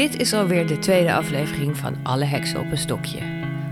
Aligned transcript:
Dit 0.00 0.20
is 0.20 0.32
alweer 0.32 0.66
de 0.66 0.78
tweede 0.78 1.12
aflevering 1.12 1.76
van 1.76 1.96
Alle 2.02 2.24
Heksen 2.24 2.60
op 2.60 2.70
een 2.70 2.78
Stokje. 2.78 3.18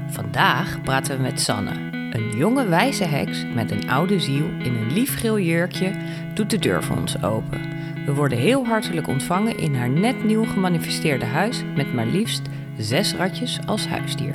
Vandaag 0.09 0.83
praten 0.83 1.17
we 1.17 1.23
met 1.23 1.41
Sanne. 1.41 1.71
Een 1.93 2.37
jonge 2.37 2.69
wijze 2.69 3.05
heks 3.05 3.47
met 3.55 3.71
een 3.71 3.91
oude 3.91 4.21
ziel 4.21 4.45
in 4.45 4.75
een 4.75 4.93
liefgeel 4.93 5.39
jurkje 5.39 5.93
doet 6.35 6.51
de 6.51 6.59
deur 6.59 6.83
voor 6.83 6.97
ons 6.97 7.23
open. 7.23 7.61
We 8.07 8.15
worden 8.15 8.39
heel 8.39 8.67
hartelijk 8.67 9.09
ontvangen 9.09 9.59
in 9.59 9.75
haar 9.75 9.91
net 9.91 10.25
nieuw 10.25 10.45
gemanifesteerde 10.45 11.25
huis 11.25 11.63
met 11.77 11.95
maar 11.95 12.07
liefst 12.07 12.43
zes 12.79 13.15
ratjes 13.15 13.59
als 13.67 13.87
huisdier. 13.87 14.35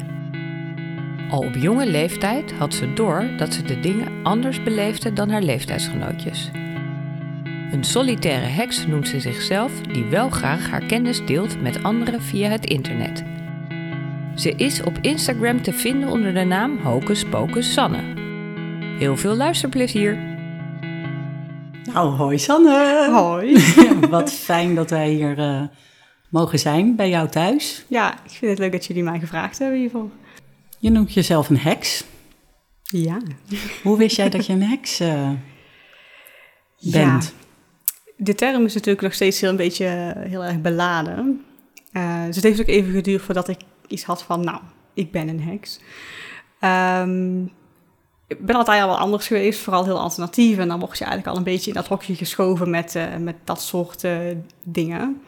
Al 1.29 1.39
op 1.39 1.55
jonge 1.55 1.87
leeftijd 1.87 2.51
had 2.51 2.73
ze 2.73 2.93
door 2.93 3.29
dat 3.37 3.53
ze 3.53 3.61
de 3.61 3.79
dingen 3.79 4.07
anders 4.23 4.63
beleefde 4.63 5.13
dan 5.13 5.29
haar 5.29 5.41
leeftijdsgenootjes. 5.41 6.51
Een 7.73 7.83
solitaire 7.83 8.45
heks 8.45 8.85
noemt 8.85 9.07
ze 9.07 9.19
zichzelf 9.19 9.81
die 9.81 10.03
wel 10.05 10.29
graag 10.29 10.69
haar 10.69 10.85
kennis 10.85 11.25
deelt 11.25 11.61
met 11.61 11.83
anderen 11.83 12.21
via 12.21 12.49
het 12.49 12.65
internet. 12.65 13.23
Ze 14.35 14.53
is 14.55 14.83
op 14.83 14.97
Instagram 15.01 15.61
te 15.61 15.73
vinden 15.73 16.09
onder 16.09 16.33
de 16.33 16.43
naam 16.43 16.77
Hocus 16.77 17.25
Pocus 17.25 17.73
Sanne. 17.73 18.01
Heel 18.99 19.17
veel 19.17 19.35
luisterplezier! 19.35 20.17
Nou, 21.83 22.09
hoi 22.09 22.39
Sanne. 22.39 23.09
Hoi. 23.11 23.63
Wat 24.09 24.33
fijn 24.33 24.75
dat 24.75 24.89
wij 24.89 25.09
hier 25.09 25.37
uh, 25.37 25.61
mogen 26.29 26.59
zijn 26.59 26.95
bij 26.95 27.09
jou 27.09 27.29
thuis. 27.29 27.85
Ja, 27.87 28.13
ik 28.13 28.31
vind 28.31 28.51
het 28.51 28.59
leuk 28.59 28.71
dat 28.71 28.85
jullie 28.85 29.03
mij 29.03 29.19
gevraagd 29.19 29.59
hebben 29.59 29.79
hiervoor. 29.79 30.09
Je 30.79 30.89
noemt 30.89 31.13
jezelf 31.13 31.49
een 31.49 31.59
heks. 31.59 32.03
Ja. 32.83 33.21
Hoe 33.83 33.97
wist 33.97 34.15
jij 34.15 34.29
dat 34.29 34.45
je 34.45 34.53
een 34.53 34.63
heks 34.63 35.01
uh, 35.01 35.29
bent? 36.79 37.33
Ja. 37.37 37.41
De 38.23 38.35
term 38.35 38.65
is 38.65 38.73
natuurlijk 38.73 39.01
nog 39.01 39.13
steeds 39.13 39.41
heel 39.41 39.49
een 39.49 39.55
beetje 39.55 39.85
uh, 39.85 40.29
heel 40.29 40.43
erg 40.43 40.61
beladen. 40.61 41.45
dus 42.25 42.35
het 42.35 42.43
heeft 42.43 42.61
ook 42.61 42.67
even 42.67 42.93
geduurd 42.93 43.21
voordat 43.21 43.47
ik 43.47 43.59
iets 43.87 44.03
had 44.03 44.23
van, 44.23 44.43
nou, 44.43 44.59
ik 44.93 45.11
ben 45.11 45.27
een 45.27 45.41
heks. 45.41 45.79
Um, 46.61 47.51
ik 48.27 48.45
ben 48.45 48.55
altijd 48.55 48.81
al 48.81 48.87
wel 48.87 48.97
anders 48.97 49.27
geweest, 49.27 49.59
vooral 49.59 49.83
heel 49.83 49.99
alternatief. 49.99 50.57
En 50.57 50.67
dan 50.67 50.79
word 50.79 50.97
je 50.97 51.05
eigenlijk 51.05 51.33
al 51.33 51.37
een 51.37 51.51
beetje 51.51 51.69
in 51.69 51.75
dat 51.75 51.87
hokje 51.87 52.15
geschoven 52.15 52.69
met, 52.69 52.95
uh, 52.95 53.15
met 53.15 53.35
dat 53.43 53.61
soort 53.61 54.07
dingen. 54.63 55.21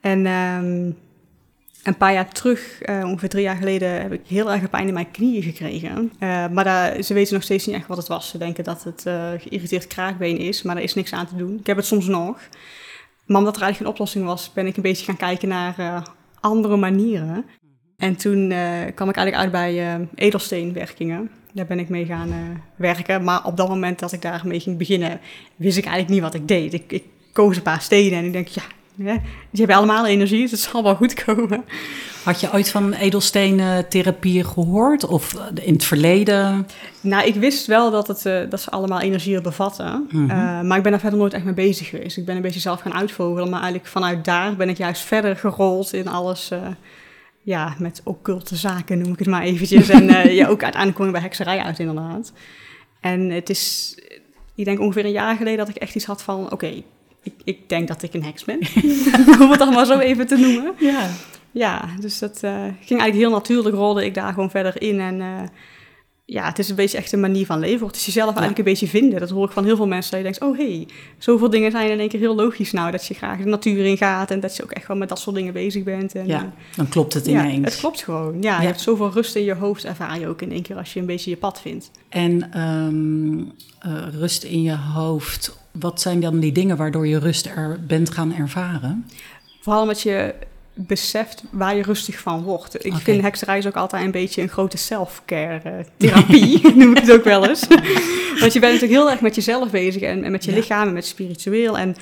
En 0.00 0.26
um, 0.26 0.96
een 1.82 1.96
paar 1.96 2.12
jaar 2.12 2.32
terug, 2.32 2.88
uh, 2.88 3.04
ongeveer 3.04 3.28
drie 3.28 3.42
jaar 3.42 3.56
geleden, 3.56 4.00
heb 4.02 4.12
ik 4.12 4.20
heel 4.26 4.52
erg 4.52 4.70
pijn 4.70 4.86
in 4.86 4.94
mijn 4.94 5.10
knieën 5.10 5.42
gekregen. 5.42 6.12
maar 6.52 6.64
daar, 6.64 7.02
ze 7.02 7.14
weten 7.14 7.34
nog 7.34 7.42
steeds 7.42 7.66
niet 7.66 7.76
echt 7.76 7.86
wat 7.86 7.96
het 7.96 8.08
was. 8.08 8.28
Ze 8.28 8.38
denken 8.38 8.64
dat 8.64 8.84
het 8.84 9.02
geïrriteerd 9.42 9.86
kraakbeen 9.86 10.38
is, 10.38 10.62
maar 10.62 10.76
er 10.76 10.82
is 10.82 10.94
niks 10.94 11.12
aan 11.12 11.26
te 11.26 11.36
doen. 11.36 11.58
Ik 11.58 11.66
heb 11.66 11.76
het 11.76 11.86
soms 11.86 12.06
nog. 12.06 12.38
Maar 13.26 13.38
omdat 13.38 13.56
er 13.56 13.62
eigenlijk 13.62 13.76
geen 13.76 13.86
oplossing 13.86 14.24
was, 14.24 14.52
ben 14.52 14.66
ik 14.66 14.76
een 14.76 14.82
beetje 14.82 15.04
gaan 15.04 15.16
kijken 15.16 15.48
naar 15.48 16.02
andere 16.40 16.76
manieren. 16.76 17.44
En 17.96 18.16
toen 18.16 18.48
kwam 18.94 19.08
ik 19.08 19.16
eigenlijk 19.16 19.36
uit 19.36 19.50
bij 19.50 20.08
edelsteenwerkingen. 20.14 21.30
Daar 21.52 21.66
ben 21.66 21.78
ik 21.78 21.88
mee 21.88 22.06
gaan 22.06 22.62
werken. 22.76 23.24
Maar 23.24 23.44
op 23.44 23.56
dat 23.56 23.68
moment 23.68 23.98
dat 23.98 24.12
ik 24.12 24.22
daarmee 24.22 24.60
ging 24.60 24.78
beginnen, 24.78 25.20
wist 25.56 25.78
ik 25.78 25.84
eigenlijk 25.84 26.14
niet 26.14 26.22
wat 26.22 26.34
ik 26.34 26.48
deed. 26.48 26.72
Ik, 26.72 26.92
ik 26.92 27.04
koos 27.32 27.56
een 27.56 27.62
paar 27.62 27.82
stenen 27.82 28.18
en 28.18 28.24
ik 28.24 28.32
denk, 28.32 28.48
ja, 28.48 28.62
hè, 28.96 29.16
die 29.50 29.58
hebben 29.58 29.76
allemaal 29.76 30.06
energie, 30.06 30.40
dus 30.40 30.50
het 30.50 30.60
zal 30.60 30.82
wel 30.82 30.94
goed 30.94 31.24
komen. 31.24 31.64
Had 32.24 32.40
je 32.40 32.52
ooit 32.52 32.70
van 32.70 32.92
edelstenen-therapieën 32.92 34.44
gehoord 34.44 35.04
of 35.06 35.34
in 35.62 35.72
het 35.72 35.84
verleden? 35.84 36.66
Nou, 37.00 37.26
ik 37.26 37.34
wist 37.34 37.66
wel 37.66 37.90
dat, 37.90 38.08
het, 38.08 38.24
uh, 38.24 38.40
dat 38.50 38.60
ze 38.60 38.70
allemaal 38.70 39.00
energie 39.00 39.40
bevatten. 39.40 40.06
Mm 40.10 40.28
-hmm. 40.28 40.30
uh, 40.30 40.60
maar 40.60 40.76
ik 40.76 40.82
ben 40.82 40.92
daar 40.92 41.00
verder 41.00 41.18
nooit 41.18 41.34
echt 41.34 41.44
mee 41.44 41.54
bezig 41.54 41.88
geweest. 41.88 42.16
Ik 42.16 42.24
ben 42.24 42.36
een 42.36 42.42
beetje 42.42 42.60
zelf 42.60 42.80
gaan 42.80 42.94
uitvogelen. 42.94 43.50
Maar 43.50 43.60
eigenlijk 43.60 43.90
vanuit 43.90 44.24
daar 44.24 44.56
ben 44.56 44.68
ik 44.68 44.76
juist 44.76 45.02
verder 45.02 45.36
gerold 45.36 45.92
in 45.92 46.08
alles 46.08 46.50
ja, 47.42 47.74
met 47.78 48.00
occulte 48.04 48.56
zaken 48.56 48.98
noem 48.98 49.12
ik 49.12 49.18
het 49.18 49.28
maar 49.28 49.42
eventjes. 49.42 49.88
En 49.88 50.08
uh, 50.08 50.34
ja, 50.38 50.48
ook 50.48 50.62
uiteindelijk 50.62 50.94
kom 50.94 51.06
je 51.06 51.12
bij 51.12 51.20
hekserij 51.20 51.58
uit 51.58 51.78
inderdaad. 51.78 52.32
En 53.00 53.30
het 53.30 53.50
is, 53.50 53.94
ik 54.54 54.64
denk 54.64 54.80
ongeveer 54.80 55.04
een 55.04 55.10
jaar 55.10 55.36
geleden 55.36 55.58
dat 55.58 55.68
ik 55.68 55.76
echt 55.76 55.94
iets 55.94 56.04
had 56.04 56.22
van, 56.22 56.44
oké, 56.44 56.54
okay, 56.54 56.84
ik, 57.22 57.34
ik 57.44 57.68
denk 57.68 57.88
dat 57.88 58.02
ik 58.02 58.14
een 58.14 58.24
heks 58.24 58.44
ben. 58.44 58.58
Om 59.42 59.50
het 59.50 59.58
dan 59.58 59.72
maar 59.72 59.86
zo 59.86 59.98
even 59.98 60.26
te 60.26 60.36
noemen. 60.36 60.74
Ja. 60.78 61.08
Ja, 61.52 61.88
dus 62.00 62.18
dat 62.18 62.40
uh, 62.44 62.50
ging 62.62 63.00
eigenlijk 63.00 63.14
heel 63.14 63.30
natuurlijk, 63.30 63.74
rolde 63.74 64.04
ik 64.04 64.14
daar 64.14 64.32
gewoon 64.32 64.50
verder 64.50 64.82
in 64.82 65.00
en... 65.00 65.50
Ja, 66.32 66.44
het 66.44 66.58
is 66.58 66.68
een 66.68 66.74
beetje 66.74 66.98
echt 66.98 67.12
een 67.12 67.20
manier 67.20 67.46
van 67.46 67.58
leven. 67.58 67.86
Het 67.86 67.96
is 67.96 68.04
jezelf 68.04 68.28
eigenlijk 68.28 68.58
een 68.58 68.64
beetje 68.64 68.86
vinden. 68.86 69.20
Dat 69.20 69.30
hoor 69.30 69.46
ik 69.46 69.52
van 69.52 69.64
heel 69.64 69.76
veel 69.76 69.86
mensen. 69.86 70.10
Dat 70.10 70.20
je 70.20 70.24
denkt, 70.24 70.42
oh 70.42 70.58
hé, 70.58 70.76
hey, 70.76 70.88
zoveel 71.18 71.50
dingen 71.50 71.70
zijn 71.70 71.90
in 71.90 71.98
één 71.98 72.08
keer 72.08 72.20
heel 72.20 72.34
logisch 72.34 72.72
nou. 72.72 72.90
Dat 72.90 73.06
je 73.06 73.14
graag 73.14 73.38
de 73.38 73.44
natuur 73.44 73.84
in 73.84 73.96
gaat 73.96 74.30
en 74.30 74.40
dat 74.40 74.56
je 74.56 74.62
ook 74.62 74.70
echt 74.70 74.86
wel 74.86 74.96
met 74.96 75.08
dat 75.08 75.18
soort 75.18 75.36
dingen 75.36 75.52
bezig 75.52 75.84
bent. 75.84 76.14
En, 76.14 76.26
ja, 76.26 76.52
dan 76.76 76.88
klopt 76.88 77.14
het 77.14 77.26
ineens. 77.26 77.56
Ja, 77.56 77.62
het 77.64 77.76
klopt 77.76 78.02
gewoon. 78.02 78.42
Ja, 78.42 78.52
ja, 78.54 78.60
je 78.60 78.66
hebt 78.66 78.80
zoveel 78.80 79.10
rust 79.10 79.34
in 79.34 79.44
je 79.44 79.54
hoofd, 79.54 79.84
ervaar 79.84 80.20
je 80.20 80.28
ook 80.28 80.42
in 80.42 80.52
één 80.52 80.62
keer 80.62 80.76
als 80.76 80.92
je 80.92 81.00
een 81.00 81.06
beetje 81.06 81.30
je 81.30 81.36
pad 81.36 81.60
vindt. 81.60 81.90
En 82.08 82.60
um, 82.60 83.38
uh, 83.86 84.06
rust 84.10 84.42
in 84.42 84.62
je 84.62 84.76
hoofd, 84.76 85.58
wat 85.70 86.00
zijn 86.00 86.20
dan 86.20 86.40
die 86.40 86.52
dingen 86.52 86.76
waardoor 86.76 87.06
je 87.06 87.18
rust 87.18 87.46
er 87.46 87.80
bent 87.86 88.10
gaan 88.10 88.34
ervaren? 88.34 89.06
Vooral 89.60 89.82
omdat 89.82 90.00
je 90.00 90.34
beseft 90.74 91.42
waar 91.50 91.76
je 91.76 91.82
rustig 91.82 92.18
van 92.18 92.42
wordt. 92.42 92.84
Ik 92.84 92.92
okay. 92.92 93.02
vind 93.02 93.22
hekserij 93.22 93.66
ook 93.66 93.76
altijd 93.76 94.04
een 94.04 94.10
beetje 94.10 94.42
een 94.42 94.48
grote 94.48 94.76
self-care 94.76 95.84
therapie, 95.96 96.74
noem 96.74 96.90
ik 96.90 96.98
het 96.98 97.12
ook 97.12 97.24
wel 97.24 97.48
eens. 97.48 97.66
Want 98.40 98.52
je 98.52 98.60
bent 98.60 98.72
natuurlijk 98.72 99.00
heel 99.00 99.10
erg 99.10 99.20
met 99.20 99.34
jezelf 99.34 99.70
bezig 99.70 100.02
en, 100.02 100.24
en 100.24 100.30
met 100.30 100.44
je 100.44 100.50
ja. 100.50 100.56
lichaam 100.56 100.88
en 100.88 100.94
met 100.94 101.06
spiritueel. 101.06 101.78
En 101.78 101.96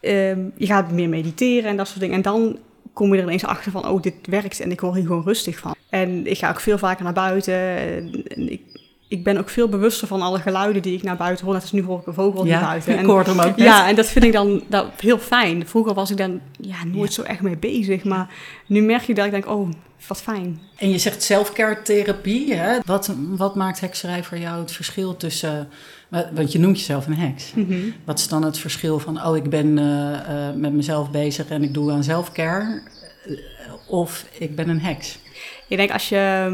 um, 0.00 0.52
je 0.56 0.66
gaat 0.66 0.92
meer 0.92 1.08
mediteren 1.08 1.70
en 1.70 1.76
dat 1.76 1.88
soort 1.88 2.00
dingen. 2.00 2.14
En 2.14 2.22
dan 2.22 2.58
kom 2.92 3.12
je 3.12 3.18
er 3.18 3.26
ineens 3.26 3.44
achter 3.44 3.72
van, 3.72 3.88
oh, 3.88 4.02
dit 4.02 4.14
werkt 4.22 4.60
en 4.60 4.70
ik 4.70 4.80
word 4.80 4.94
hier 4.94 5.06
gewoon 5.06 5.24
rustig 5.24 5.58
van. 5.58 5.74
En 5.88 6.26
ik 6.26 6.38
ga 6.38 6.50
ook 6.50 6.60
veel 6.60 6.78
vaker 6.78 7.04
naar 7.04 7.12
buiten. 7.12 7.54
En 7.54 8.52
ik, 8.52 8.60
ik 9.10 9.24
ben 9.24 9.38
ook 9.38 9.48
veel 9.48 9.68
bewuster 9.68 10.06
van 10.06 10.22
alle 10.22 10.38
geluiden 10.38 10.82
die 10.82 10.96
ik 10.96 11.02
naar 11.02 11.16
buiten 11.16 11.44
hoor. 11.44 11.54
Net 11.54 11.62
als 11.62 11.72
nu 11.72 11.82
hoor 11.82 12.00
ik 12.00 12.06
een 12.06 12.14
vogel 12.14 12.44
ja, 12.44 12.60
naar 12.60 12.68
buiten. 12.68 12.98
ik 13.00 13.06
hoor 13.06 13.24
hem 13.24 13.40
ook 13.40 13.56
net. 13.56 13.66
Ja, 13.66 13.88
en 13.88 13.94
dat 13.94 14.06
vind 14.06 14.24
ik 14.24 14.32
dan 14.32 14.62
dat 14.68 14.86
heel 14.96 15.18
fijn. 15.18 15.68
Vroeger 15.68 15.94
was 15.94 16.10
ik 16.10 16.16
dan 16.16 16.40
ja, 16.60 16.84
nooit 16.84 17.14
ja. 17.14 17.22
zo 17.22 17.28
echt 17.28 17.40
mee 17.40 17.56
bezig. 17.56 18.04
Maar 18.04 18.34
nu 18.66 18.82
merk 18.82 19.02
je 19.02 19.14
dat 19.14 19.24
ik 19.24 19.30
denk, 19.30 19.46
oh, 19.48 19.70
wat 20.06 20.22
fijn. 20.22 20.60
En 20.76 20.90
je 20.90 20.98
zegt 20.98 21.22
self-care 21.22 21.82
therapie. 21.82 22.54
Hè? 22.54 22.78
Wat, 22.84 23.14
wat 23.36 23.54
maakt 23.54 23.80
hekserij 23.80 24.24
voor 24.24 24.38
jou 24.38 24.60
het 24.60 24.72
verschil 24.72 25.16
tussen... 25.16 25.68
Want 26.08 26.52
je 26.52 26.58
noemt 26.58 26.78
jezelf 26.78 27.06
een 27.06 27.18
heks. 27.18 27.52
Mm 27.54 27.66
-hmm. 27.66 27.94
Wat 28.04 28.18
is 28.18 28.28
dan 28.28 28.44
het 28.44 28.58
verschil 28.58 28.98
van... 28.98 29.26
oh, 29.26 29.36
ik 29.36 29.50
ben 29.50 29.66
uh, 29.76 29.84
uh, 29.84 30.54
met 30.54 30.72
mezelf 30.72 31.10
bezig 31.10 31.48
en 31.48 31.62
ik 31.62 31.74
doe 31.74 31.92
aan 31.92 32.04
self-care... 32.04 32.82
of 33.88 34.24
ik 34.38 34.56
ben 34.56 34.68
een 34.68 34.80
heks? 34.80 35.18
Ik 35.68 35.76
denk 35.76 35.90
als 35.90 36.08
je 36.08 36.48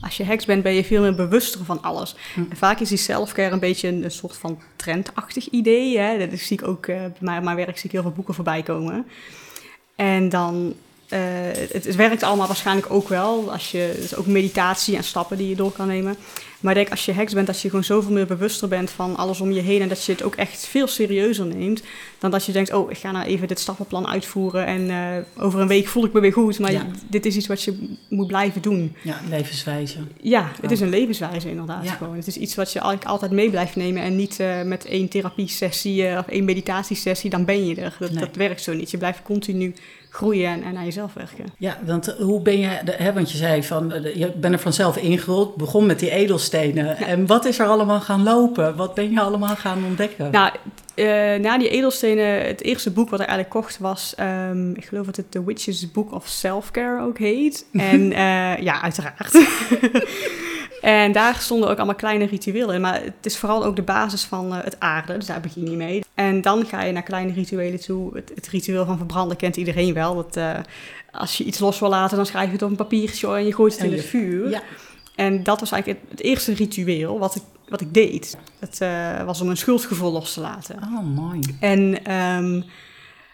als 0.00 0.16
je 0.16 0.24
heks 0.24 0.44
bent, 0.44 0.62
ben 0.62 0.74
je 0.74 0.84
veel 0.84 1.00
meer 1.00 1.14
bewuster 1.14 1.64
van 1.64 1.82
alles. 1.82 2.16
Hm. 2.34 2.40
En 2.50 2.56
vaak 2.56 2.80
is 2.80 2.88
die 2.88 2.98
selfcare 2.98 3.52
een 3.52 3.58
beetje 3.58 3.88
een, 3.88 4.04
een 4.04 4.10
soort 4.10 4.36
van 4.36 4.58
trendachtig 4.76 5.48
idee. 5.48 5.98
Hè? 5.98 6.28
Dat 6.28 6.38
zie 6.38 6.58
ik 6.60 6.66
ook 6.66 6.86
uh, 6.86 6.96
bij 6.96 7.12
mijn, 7.20 7.44
mijn 7.44 7.56
werk 7.56 7.76
zie 7.76 7.84
ik 7.84 7.92
heel 7.92 8.02
veel 8.02 8.10
boeken 8.10 8.34
voorbij 8.34 8.62
komen. 8.62 9.06
En 9.96 10.28
dan, 10.28 10.74
uh, 11.12 11.18
het, 11.72 11.84
het, 11.84 11.96
werkt 11.96 12.22
allemaal 12.22 12.46
waarschijnlijk 12.46 12.90
ook 12.90 13.08
wel. 13.08 13.52
Als 13.52 13.70
je, 13.70 13.78
het 13.78 14.04
is 14.04 14.14
ook 14.14 14.26
meditatie 14.26 14.96
en 14.96 15.04
stappen 15.04 15.36
die 15.36 15.48
je 15.48 15.56
door 15.56 15.72
kan 15.72 15.86
nemen. 15.86 16.16
Maar 16.60 16.72
ik 16.72 16.78
denk 16.78 16.90
als 16.90 17.04
je 17.04 17.12
heks 17.12 17.32
bent, 17.32 17.46
dat 17.46 17.60
je 17.60 17.68
gewoon 17.68 17.84
zoveel 17.84 18.12
meer 18.12 18.26
bewuster 18.26 18.68
bent 18.68 18.90
van 18.90 19.16
alles 19.16 19.40
om 19.40 19.52
je 19.52 19.60
heen. 19.60 19.80
En 19.80 19.88
dat 19.88 20.04
je 20.04 20.12
het 20.12 20.22
ook 20.22 20.34
echt 20.34 20.66
veel 20.66 20.86
serieuzer 20.86 21.46
neemt. 21.46 21.82
Dan 22.18 22.30
dat 22.30 22.44
je 22.44 22.52
denkt, 22.52 22.72
oh, 22.72 22.90
ik 22.90 22.98
ga 22.98 23.10
nou 23.10 23.26
even 23.26 23.48
dit 23.48 23.60
stappenplan 23.60 24.08
uitvoeren. 24.08 24.66
En 24.66 24.80
uh, 24.80 25.44
over 25.44 25.60
een 25.60 25.68
week 25.68 25.86
voel 25.86 26.04
ik 26.04 26.12
me 26.12 26.20
weer 26.20 26.32
goed. 26.32 26.58
Maar 26.58 26.72
ja. 26.72 26.86
dit 27.08 27.26
is 27.26 27.36
iets 27.36 27.46
wat 27.46 27.62
je 27.62 27.96
moet 28.08 28.26
blijven 28.26 28.62
doen. 28.62 28.96
Ja, 29.02 29.20
levenswijze. 29.28 29.98
Ja, 30.20 30.52
het 30.60 30.70
is 30.70 30.80
een 30.80 30.88
levenswijze 30.88 31.50
inderdaad 31.50 31.84
ja. 31.84 31.92
gewoon. 31.92 32.16
Het 32.16 32.26
is 32.26 32.36
iets 32.36 32.54
wat 32.54 32.72
je 32.72 32.78
eigenlijk 32.78 33.10
altijd 33.10 33.30
mee 33.30 33.50
blijft 33.50 33.76
nemen. 33.76 34.02
En 34.02 34.16
niet 34.16 34.38
uh, 34.40 34.62
met 34.62 34.84
één 34.84 35.08
therapiesessie 35.08 36.02
uh, 36.02 36.18
of 36.18 36.26
één 36.26 36.44
meditatiesessie, 36.44 37.30
dan 37.30 37.44
ben 37.44 37.66
je 37.66 37.74
er. 37.74 37.96
Dat, 37.98 38.10
nee. 38.10 38.20
dat 38.20 38.36
werkt 38.36 38.62
zo 38.62 38.72
niet. 38.72 38.90
Je 38.90 38.98
blijft 38.98 39.22
continu 39.22 39.74
groeien 40.10 40.50
en, 40.50 40.62
en 40.62 40.76
aan 40.76 40.84
jezelf 40.84 41.14
werken. 41.14 41.44
Ja, 41.58 41.78
want 41.84 42.14
hoe 42.18 42.40
ben 42.40 42.58
je, 42.58 42.66
hè, 42.84 43.12
want 43.12 43.30
je 43.30 43.36
zei 43.36 43.62
van, 43.62 43.92
je 44.14 44.32
bent 44.36 44.54
er 44.54 44.60
vanzelf 44.60 44.96
ingerold, 44.96 45.56
begon 45.56 45.86
met 45.86 45.98
die 45.98 46.10
edelstenen. 46.10 46.86
Ja. 46.86 47.06
En 47.06 47.26
wat 47.26 47.44
is 47.44 47.58
er 47.58 47.66
allemaal 47.66 48.00
gaan 48.00 48.22
lopen? 48.22 48.76
Wat 48.76 48.94
ben 48.94 49.10
je 49.10 49.20
allemaal 49.20 49.56
gaan 49.56 49.84
ontdekken? 49.84 50.30
Nou, 50.30 50.52
uh, 50.94 51.34
na 51.34 51.58
die 51.58 51.68
edelstenen, 51.68 52.46
het 52.46 52.62
eerste 52.62 52.90
boek 52.90 53.10
wat 53.10 53.20
ik 53.20 53.26
eigenlijk 53.26 53.56
kocht 53.60 53.78
was, 53.78 54.14
um, 54.20 54.76
ik 54.76 54.84
geloof 54.84 55.06
dat 55.06 55.16
het 55.16 55.30
The 55.30 55.44
Witch's 55.44 55.90
Book 55.92 56.12
of 56.12 56.26
Self-Care 56.26 57.02
ook 57.02 57.18
heet. 57.18 57.66
En 57.72 58.00
uh, 58.00 58.56
ja, 58.68 58.82
uiteraard. 58.82 59.32
En 60.80 61.12
daar 61.12 61.34
stonden 61.34 61.68
ook 61.68 61.76
allemaal 61.76 61.94
kleine 61.94 62.24
rituelen 62.24 62.74
in. 62.74 62.80
Maar 62.80 63.02
het 63.02 63.26
is 63.26 63.38
vooral 63.38 63.64
ook 63.64 63.76
de 63.76 63.82
basis 63.82 64.24
van 64.24 64.46
uh, 64.46 64.62
het 64.62 64.80
aarde. 64.80 65.14
Dus 65.14 65.26
daar 65.26 65.40
begin 65.40 65.70
je 65.70 65.76
mee. 65.76 66.04
En 66.14 66.42
dan 66.42 66.66
ga 66.66 66.82
je 66.82 66.92
naar 66.92 67.02
kleine 67.02 67.32
rituelen 67.32 67.80
toe. 67.80 68.14
Het, 68.14 68.32
het 68.34 68.48
ritueel 68.48 68.84
van 68.84 68.96
verbranden 68.96 69.36
kent 69.36 69.56
iedereen 69.56 69.94
wel. 69.94 70.14
Dat, 70.14 70.36
uh, 70.36 70.58
als 71.10 71.36
je 71.36 71.44
iets 71.44 71.58
los 71.58 71.78
wil 71.78 71.88
laten, 71.88 72.16
dan 72.16 72.26
schrijf 72.26 72.46
je 72.46 72.52
het 72.52 72.62
op 72.62 72.70
een 72.70 72.76
papiertje 72.76 73.34
en 73.34 73.44
je 73.44 73.54
gooit 73.54 73.72
het 73.72 73.82
en 73.82 73.90
in 73.90 73.96
het 73.96 74.06
vuur. 74.06 74.50
Ja. 74.50 74.62
En 75.14 75.42
dat 75.42 75.60
was 75.60 75.70
eigenlijk 75.70 76.02
het, 76.02 76.10
het, 76.10 76.26
eerste 76.26 76.54
ritueel 76.54 77.18
wat 77.18 77.34
ik, 77.34 77.42
wat 77.68 77.80
ik 77.80 77.94
deed. 77.94 78.36
Het 78.58 78.78
uh, 78.82 79.22
was 79.24 79.40
om 79.40 79.48
een 79.48 79.56
schuldgevoel 79.56 80.12
los 80.12 80.32
te 80.32 80.40
laten. 80.40 80.76
Oh, 80.76 81.02
mooi. 81.02 81.40
En 81.60 82.12
um, 82.14 82.64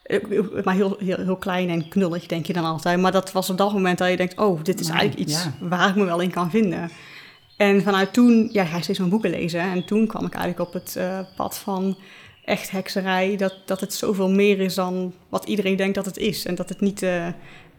Eh, 0.06 0.64
Maar 0.64 0.74
heel, 0.74 0.96
heel, 0.98 1.16
heel 1.16 1.36
klein 1.36 1.68
en 1.68 1.88
knullig, 1.88 2.26
denk 2.26 2.46
je 2.46 2.52
dan 2.52 2.64
altijd. 2.64 3.00
Maar 3.00 3.12
dat 3.12 3.32
was 3.32 3.50
op 3.50 3.58
dat 3.58 3.72
moment 3.72 3.98
dat 3.98 4.10
je 4.10 4.16
denkt, 4.16 4.38
oh, 4.38 4.62
dit 4.62 4.80
is 4.80 4.88
eigenlijk 4.88 5.20
iets 5.20 5.44
ja. 5.44 5.52
waar 5.60 5.88
ik 5.88 5.94
me 5.94 6.04
wel 6.04 6.20
in 6.20 6.30
kan 6.30 6.50
vinden. 6.50 6.90
En 7.56 7.82
vanuit 7.82 8.12
toen, 8.12 8.48
ja, 8.52 8.64
ga 8.64 8.76
ik 8.76 8.82
steeds 8.82 8.98
mijn 8.98 9.10
boeken 9.10 9.30
lezen. 9.30 9.60
En 9.60 9.84
toen 9.84 10.06
kwam 10.06 10.26
ik 10.26 10.34
eigenlijk 10.34 10.68
op 10.68 10.72
het 10.74 10.96
eh, 10.96 11.18
pad 11.36 11.58
van 11.58 11.96
echt 12.44 12.70
hekserij. 12.70 13.36
Dat, 13.36 13.54
dat 13.64 13.80
het 13.80 13.94
zoveel 13.94 14.30
meer 14.30 14.60
is 14.60 14.74
dan 14.74 15.12
wat 15.28 15.44
iedereen 15.44 15.76
denkt 15.76 15.94
dat 15.94 16.04
het 16.06 16.16
is. 16.16 16.46
En 16.46 16.54
dat 16.54 16.68
het 16.68 16.80
niet 16.80 17.02
eh 17.02 17.26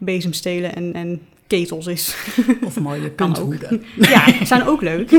bezemstelen 0.00 0.74
en, 0.74 0.92
en 0.94 1.20
ketels 1.46 1.86
is. 1.86 2.16
Of 2.66 2.80
mooie 2.80 3.10
punthoeden. 3.10 3.82
ja, 4.14 4.44
zijn 4.44 4.66
ook 4.66 4.82
leuk. 4.82 5.10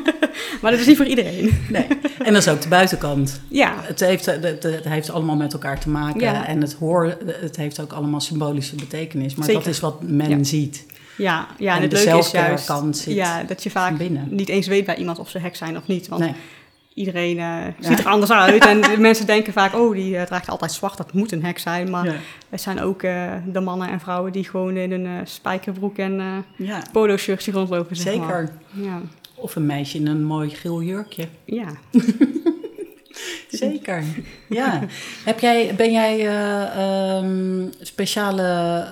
maar 0.62 0.70
dat 0.70 0.80
is 0.80 0.86
niet 0.86 0.96
voor 0.96 1.06
iedereen. 1.06 1.50
Nee. 1.70 1.86
En 2.24 2.32
dat 2.32 2.42
is 2.42 2.48
ook 2.48 2.60
de 2.62 2.68
buitenkant. 2.68 3.40
Ja, 3.48 3.74
Het 3.82 4.00
heeft, 4.00 4.26
het, 4.26 4.42
het- 4.44 4.62
het 4.62 4.84
heeft 4.84 5.10
allemaal 5.10 5.36
met 5.36 5.52
elkaar 5.52 5.80
te 5.80 5.88
maken. 5.88 6.20
Ja. 6.20 6.46
En 6.46 6.60
het, 6.60 6.72
hoor, 6.72 7.16
het 7.40 7.56
heeft 7.56 7.80
ook 7.80 7.92
allemaal 7.92 8.20
symbolische 8.20 8.74
betekenis. 8.76 9.34
Maar 9.34 9.46
Zeker. 9.46 9.62
dat 9.62 9.72
is 9.72 9.80
wat 9.80 10.02
men 10.02 10.30
Ja. 10.38 10.44
ziet. 10.44 10.86
Ja, 11.16 11.46
ja 11.58 11.70
en, 11.70 11.76
En 11.76 11.82
het 11.82 11.92
leuke 11.92 12.18
is 12.18 12.30
juist 12.30 12.66
kant 12.66 12.96
zit 12.96 13.14
ja, 13.14 13.42
dat 13.42 13.62
je 13.62 13.70
vaak 13.70 13.96
binnen. 13.98 14.26
niet 14.30 14.48
eens 14.48 14.66
weet 14.66 14.84
bij 14.86 14.96
iemand 14.96 15.18
of 15.18 15.28
ze 15.30 15.38
hek 15.38 15.56
zijn 15.56 15.76
of 15.76 15.86
niet. 15.86 16.08
Want 16.08 16.22
Nee. 16.22 16.34
iedereen 16.94 17.38
eh, 17.38 17.56
ziet 17.80 17.98
er 17.98 18.06
anders 18.06 18.30
uit. 18.30 18.64
En 18.66 18.80
de 18.90 18.96
mensen 18.98 19.26
denken 19.26 19.52
vaak, 19.52 19.74
oh, 19.74 19.94
die 19.94 20.16
eh, 20.16 20.26
draagt 20.26 20.48
altijd 20.48 20.72
zwart, 20.72 20.96
dat 20.96 21.12
moet 21.12 21.32
een 21.32 21.44
hek 21.44 21.58
zijn. 21.58 21.90
Maar 21.90 22.04
Ja. 22.04 22.14
het 22.48 22.60
zijn 22.60 22.80
ook 22.80 23.02
eh, 23.02 23.32
de 23.46 23.60
mannen 23.60 23.88
en 23.90 24.00
vrouwen 24.00 24.32
die 24.32 24.44
gewoon 24.44 24.76
in 24.76 24.92
een 24.92 25.26
spijkerbroek 25.26 25.96
en 25.98 26.44
ja, 26.56 26.82
polo 26.92 27.16
shirtje 27.16 27.52
rondlopen. 27.52 27.96
Zeg 27.96 28.16
maar. 28.16 28.26
zeker. 28.72 28.86
Ja. 28.90 29.00
Of 29.34 29.56
een 29.56 29.66
meisje 29.66 29.96
in 29.98 30.06
een 30.06 30.24
mooi 30.24 30.50
geel 30.50 30.82
jurkje. 30.82 31.28
ja. 31.44 31.66
Zeker. 33.66 34.02
Ja. 34.48 34.80
Heb 35.24 35.40
jij, 35.40 35.74
ben 35.76 35.92
jij 35.92 36.18
eh, 36.26 37.16
ehm, 37.16 37.64
speciale 37.80 38.42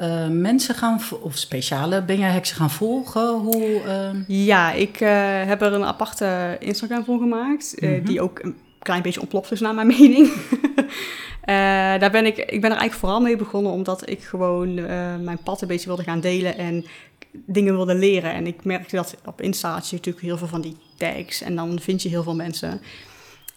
eh, 0.00 0.28
mensen 0.28 0.74
gaan, 0.74 1.00
of 1.20 1.36
speciale, 1.36 2.02
ben 2.02 2.18
jij 2.18 2.30
heksen 2.30 2.56
gaan 2.56 2.70
volgen? 2.70 3.28
Hoe, 3.28 3.80
ehm, 3.86 4.22
Ja, 4.26 4.72
ik 4.72 5.00
eh, 5.00 5.44
heb 5.44 5.62
er 5.62 5.72
een 5.72 5.84
aparte 5.84 6.56
Instagram 6.60 7.04
voor 7.04 7.18
gemaakt, 7.18 7.74
Mhm. 7.80 8.04
die 8.04 8.20
ook 8.20 8.38
een 8.42 8.56
klein 8.78 9.02
beetje 9.02 9.20
ontploft 9.20 9.52
is 9.52 9.60
naar 9.60 9.74
mijn 9.74 9.86
mening. 9.98 10.32
Daar 12.00 12.10
ben 12.10 12.26
ik, 12.26 12.36
ik 12.36 12.60
ben 12.60 12.70
er 12.70 12.76
eigenlijk 12.76 12.94
vooral 12.94 13.20
mee 13.20 13.36
begonnen 13.36 13.72
omdat 13.72 14.10
ik 14.10 14.22
gewoon 14.22 14.74
mijn 15.24 15.38
pad 15.44 15.62
een 15.62 15.68
beetje 15.68 15.86
wilde 15.86 16.02
gaan 16.02 16.20
delen 16.20 16.58
en 16.58 16.84
dingen 17.46 17.74
wilde 17.74 17.94
leren. 17.94 18.32
En 18.32 18.46
ik 18.46 18.64
merkte 18.64 18.96
dat 18.96 19.16
op 19.24 19.40
Insta 19.40 19.72
had 19.72 19.88
je 19.90 19.96
natuurlijk 19.96 20.24
heel 20.24 20.36
veel 20.38 20.46
van 20.46 20.60
die 20.60 20.76
tags 20.96 21.42
en 21.42 21.56
dan 21.56 21.78
vind 21.80 22.02
je 22.02 22.08
heel 22.08 22.22
veel 22.22 22.34
mensen. 22.34 22.80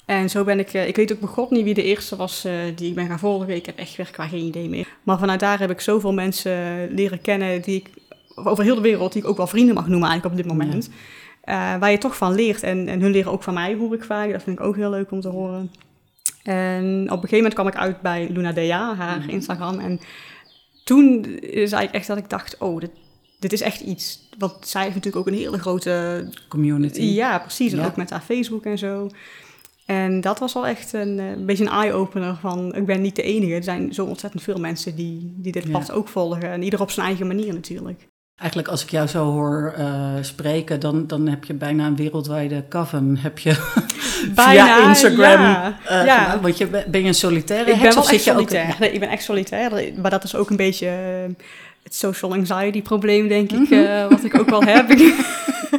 En 0.07 0.29
zo 0.29 0.43
ben 0.43 0.59
ik, 0.59 0.73
eh, 0.73 0.87
ik 0.87 0.95
weet 0.95 1.11
ook 1.13 1.19
begot 1.19 1.51
niet 1.51 1.63
wie 1.63 1.73
de 1.73 1.83
eerste 1.83 2.15
was 2.15 2.45
eh, 2.45 2.53
die 2.75 2.89
ik 2.89 2.95
ben 2.95 3.07
gaan 3.07 3.19
volgen. 3.19 3.49
Ik 3.49 3.65
heb 3.65 3.77
echt 3.77 3.95
werkelijk 3.95 4.29
geen 4.29 4.43
idee 4.45 4.69
meer. 4.69 4.87
Maar 5.03 5.19
vanuit 5.19 5.39
daar 5.39 5.59
heb 5.59 5.69
ik 5.71 5.81
zoveel 5.81 6.13
mensen 6.13 6.87
leren 6.93 7.21
kennen 7.21 7.61
die 7.61 7.75
ik 7.75 7.89
over 8.35 8.63
heel 8.63 8.75
de 8.75 8.81
wereld, 8.81 9.13
die 9.13 9.21
ik 9.21 9.27
ook 9.27 9.37
wel 9.37 9.47
vrienden 9.47 9.75
mag 9.75 9.87
noemen 9.87 10.09
eigenlijk 10.09 10.39
op 10.39 10.43
dit 10.43 10.57
moment. 10.57 10.89
Eh, 11.41 11.55
waar 11.79 11.91
je 11.91 11.97
toch 11.97 12.17
van 12.17 12.35
leert. 12.35 12.63
En, 12.63 12.87
en 12.87 13.01
hun 13.01 13.11
leren 13.11 13.31
ook 13.31 13.43
van 13.43 13.53
mij, 13.53 13.75
hoor 13.75 13.93
ik 13.93 14.03
vaak. 14.03 14.31
Dat 14.31 14.43
vind 14.43 14.59
ik 14.59 14.65
ook 14.65 14.75
heel 14.75 14.89
leuk 14.89 15.11
om 15.11 15.21
te 15.21 15.27
horen. 15.29 15.71
En 16.43 16.83
op 17.03 17.23
een 17.23 17.29
gegeven 17.29 17.35
moment 17.37 17.53
kwam 17.53 17.67
ik 17.67 17.75
uit 17.75 18.01
bij 18.01 18.27
Luna 18.31 18.51
Dea, 18.51 18.95
haar 18.95 19.19
Mhm. 19.19 19.29
Instagram. 19.29 19.79
En 19.79 19.99
toen 20.83 21.25
is 21.39 21.71
eigenlijk 21.71 21.93
echt 21.93 22.07
dat 22.07 22.17
ik 22.17 22.29
dacht, 22.29 22.57
oh, 22.57 22.79
dit, 22.79 22.91
dit 23.39 23.53
is 23.53 23.61
echt 23.61 23.81
iets. 23.81 24.27
Want 24.37 24.67
zij 24.67 24.81
heeft 24.83 24.95
natuurlijk 24.95 25.27
ook 25.27 25.33
een 25.33 25.39
hele 25.39 25.59
grote... 25.59 26.25
community? 26.49 27.01
Ja, 27.01 27.39
precies. 27.39 27.71
En 27.71 27.79
Ja. 27.79 27.85
ook 27.85 27.95
met 27.95 28.09
haar 28.09 28.21
Facebook 28.21 28.63
en 28.65 28.77
zo. 28.77 29.09
En 29.87 30.21
dat 30.21 30.39
was 30.39 30.53
wel 30.53 30.67
echt 30.67 30.93
een, 30.93 31.19
eh, 31.19 31.29
een 31.29 31.45
beetje 31.45 31.65
een 31.65 31.71
eye-opener 31.71 32.35
van... 32.41 32.75
ik 32.75 32.85
ben 32.85 33.01
niet 33.01 33.15
de 33.15 33.21
enige. 33.21 33.53
Er 33.53 33.63
zijn 33.63 33.93
zo 33.93 34.05
ontzettend 34.05 34.43
veel 34.43 34.57
mensen 34.59 34.95
die, 34.95 35.33
die 35.37 35.51
dit 35.51 35.63
Ja. 35.63 35.69
pad 35.71 35.91
ook 35.91 36.07
volgen. 36.07 36.51
En 36.51 36.61
ieder 36.63 36.81
op 36.81 36.91
zijn 36.91 37.05
eigen 37.05 37.27
manier 37.27 37.53
natuurlijk. 37.53 38.07
Eigenlijk 38.35 38.69
als 38.69 38.83
ik 38.83 38.89
jou 38.89 39.07
zo 39.07 39.23
hoor 39.31 39.73
eh, 39.77 40.11
spreken, 40.21 40.79
dan, 40.79 41.07
dan 41.07 41.27
heb 41.27 41.43
je 41.43 41.53
bijna 41.53 41.85
een 41.85 41.95
wereldwijde 41.95 42.63
coven. 42.69 43.17
Heb 43.17 43.39
je 43.39 43.53
via 44.35 44.87
Instagram 44.87 45.41
ja. 45.41 45.77
eh, 45.85 46.05
Ja. 46.05 46.39
Want 46.41 46.57
je, 46.57 46.67
ben 46.67 47.01
je 47.01 47.07
een 47.07 47.13
solitaire 47.13 47.65
Ik 47.71 47.71
ben 47.75 47.81
heks 47.83 47.93
wel 47.95 48.03
of 48.03 48.11
echt 48.11 48.23
zit 48.23 48.33
je 48.33 48.39
ook... 48.41 48.49
solitair. 48.49 48.75
Nee, 48.79 48.91
ik 48.91 48.99
ben 48.99 49.09
echt 49.09 49.23
solitair. 49.23 49.91
Maar 50.01 50.11
dat 50.11 50.23
is 50.23 50.35
ook 50.35 50.49
een 50.49 50.55
beetje 50.55 50.87
het 51.83 51.95
social 51.95 52.33
anxiety 52.33 52.81
probleem, 52.81 53.27
denk 53.27 53.51
ik, 53.51 53.69
Mhm. 53.69 54.09
wat 54.09 54.23
ik 54.23 54.39
ook 54.39 54.49
wel 54.49 54.63
heb. 54.63 54.89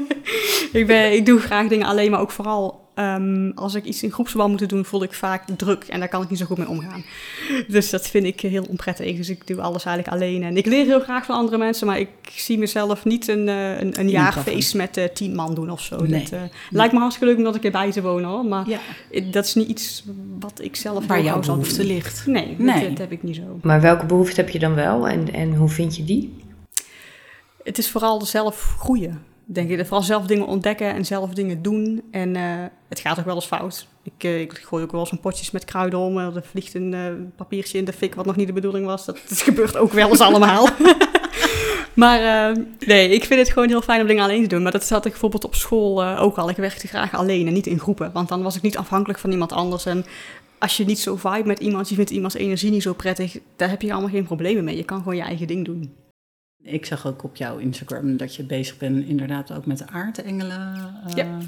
ik, 0.73 0.87
ben, 0.87 1.13
ik 1.13 1.27
doe 1.27 1.41
graag 1.41 1.69
dingen 1.69 1.87
alleen, 1.87 2.11
maar 2.11 2.21
ook 2.21 2.31
vooral 2.31 2.88
ehm, 2.99 3.51
als 3.55 3.75
ik 3.75 3.85
iets 3.85 4.03
in 4.03 4.11
groepsverband 4.13 4.61
moet 4.61 4.69
doen, 4.69 4.85
voel 4.85 5.03
ik 5.03 5.13
vaak 5.13 5.43
druk 5.57 5.85
en 5.85 5.99
daar 5.99 6.09
kan 6.09 6.23
ik 6.23 6.31
niet 6.31 6.39
zo 6.39 6.45
goed 6.47 6.59
mee 6.59 6.69
omgaan. 6.69 7.05
Dus 7.69 7.91
dat 7.91 8.09
vind 8.09 8.25
ik 8.25 8.41
heel 8.41 8.67
onprettig. 8.69 9.17
Dus 9.17 9.29
ik 9.29 9.47
doe 9.47 9.61
alles 9.61 9.85
eigenlijk 9.85 10.17
alleen. 10.17 10.43
En 10.43 10.57
ik 10.57 10.67
leer 10.67 10.85
heel 10.85 11.01
graag 11.01 11.25
van 11.25 11.37
andere 11.37 11.59
mensen, 11.59 11.87
maar 11.87 11.99
ik 11.99 12.09
zie 12.31 12.59
mezelf 12.59 13.05
niet 13.05 13.29
een, 13.29 13.49
eh, 13.49 13.81
een, 13.81 14.01
een 14.01 14.09
jaarfeest 14.09 14.75
met 14.75 14.97
eh, 14.97 15.05
tien 15.05 15.35
man 15.35 15.55
doen 15.55 15.71
of 15.71 15.81
zo. 15.81 16.03
Nee. 16.03 16.23
Dat 16.23 16.33
eh, 16.33 16.41
lijkt 16.71 16.93
me 16.93 16.99
hartstikke 16.99 17.29
leuk 17.29 17.39
om 17.39 17.45
dat 17.45 17.55
een 17.55 17.61
keer 17.61 17.71
bij 17.71 17.93
te 17.93 18.03
wonen 18.03 18.29
hoor. 18.31 18.45
Maar 18.45 18.69
Ja, 18.69 18.79
dat 19.31 19.45
is 19.45 19.55
niet 19.55 19.69
iets 19.69 20.05
wat 20.39 20.61
ik 20.63 20.77
zelf 20.77 21.07
waar 21.07 21.23
jouw 21.23 21.41
behoefte 21.41 21.77
doen. 21.77 21.87
ligt. 21.87 22.27
Nee, 22.27 22.55
Nee. 22.59 22.81
Dat, 22.81 22.89
dat 22.89 22.99
heb 22.99 23.13
ik 23.13 23.23
niet 23.23 23.37
zo. 23.37 23.59
Maar 23.63 23.81
welke 23.81 24.07
behoefte 24.07 24.41
heb 24.41 24.51
je 24.51 24.59
dan 24.59 24.75
wel 24.75 25.09
en, 25.09 25.33
en 25.33 25.55
hoe 25.55 25.69
vind 25.69 25.97
je 25.97 26.05
die? 26.05 26.37
Het 27.65 27.79
is 27.79 27.91
vooral 27.91 28.21
zelf 28.21 28.75
groeien, 28.79 29.23
denk 29.51 29.71
ik. 29.71 29.79
Vooral 29.79 30.03
zelf 30.03 30.27
dingen 30.27 30.47
ontdekken 30.47 30.95
en 30.95 31.05
zelf 31.05 31.31
dingen 31.31 31.63
doen. 31.63 32.03
En 32.11 32.37
eh, 32.37 32.43
het 32.89 33.01
gaat 33.01 33.19
ook 33.19 33.25
wel 33.25 33.35
eens 33.35 33.47
fout. 33.47 33.87
Ik, 34.03 34.25
eh, 34.25 34.41
ik 34.41 34.53
gooi 34.53 34.85
ook 34.85 34.93
wel 34.93 35.01
eens 35.01 35.13
een 35.13 35.21
potjes 35.21 35.51
met 35.51 35.65
kruiden 35.65 35.99
om. 35.99 36.19
Er 36.19 36.43
vliegt 36.43 36.75
een 36.75 36.95
eh, 36.95 37.13
papiertje 37.37 37.79
in 37.79 37.85
de 37.85 37.93
fik 37.93 38.15
wat 38.15 38.27
nog 38.27 38.37
niet 38.37 38.47
de 38.47 38.53
bedoeling 38.53 38.87
was. 38.87 39.05
Dat, 39.05 39.21
dat 39.29 39.41
gebeurt 39.41 39.77
ook 39.77 39.93
wel 39.93 40.09
eens 40.09 40.21
allemaal. 40.21 40.69
maar 41.95 42.51
eh, 42.51 42.65
nee, 42.87 43.11
ik 43.11 43.25
vind 43.25 43.41
het 43.41 43.51
gewoon 43.51 43.69
heel 43.69 43.83
fijn 43.83 44.01
om 44.01 44.07
dingen 44.07 44.23
alleen 44.23 44.43
te 44.43 44.49
doen. 44.49 44.63
Maar 44.63 44.73
dat 44.73 44.89
had 44.89 45.05
ik 45.05 45.11
bijvoorbeeld 45.11 45.45
op 45.45 45.55
school 45.55 46.03
eh, 46.03 46.23
ook 46.23 46.37
al. 46.37 46.49
Ik 46.49 46.57
werkte 46.57 46.89
graag 46.89 47.15
alleen 47.15 47.47
en 47.47 47.53
niet 47.53 47.67
in 47.67 47.79
groepen. 47.79 48.13
Want 48.13 48.29
dan 48.29 48.43
was 48.43 48.57
ik 48.57 48.63
niet 48.63 48.77
afhankelijk 48.77 49.19
van 49.19 49.31
iemand 49.31 49.53
anders. 49.53 49.87
En 49.87 50.05
als 50.59 50.77
je 50.77 50.85
niet 50.85 50.99
zo 50.99 51.17
vibe 51.17 51.47
met 51.47 51.59
iemand, 51.59 51.89
je 51.89 51.95
vindt 51.95 52.11
iemands 52.11 52.35
energie 52.35 52.71
niet 52.71 52.83
zo 52.83 52.93
prettig, 52.93 53.39
daar 53.57 53.71
heb 53.71 53.83
je 53.83 53.93
allemaal 53.93 54.11
geen 54.11 54.25
problemen 54.25 54.65
mee. 54.65 54.77
Je 54.77 54.85
kan 54.85 54.99
gewoon 54.99 55.17
je 55.17 55.23
eigen 55.23 55.47
ding 55.47 55.65
doen. 55.65 55.95
Ik 56.63 56.87
zag 56.87 57.07
ook 57.07 57.23
op 57.25 57.37
jouw 57.37 57.59
Instagram 57.59 58.17
dat 58.17 58.35
je 58.35 58.43
bezig 58.45 58.77
bent 58.79 59.07
inderdaad 59.07 59.53
ook 59.53 59.67
met 59.67 59.79
de 59.79 59.87
aardengelen. 59.87 60.75
eh, 61.07 61.15
Ja. 61.15 61.25
Ja. 61.25 61.39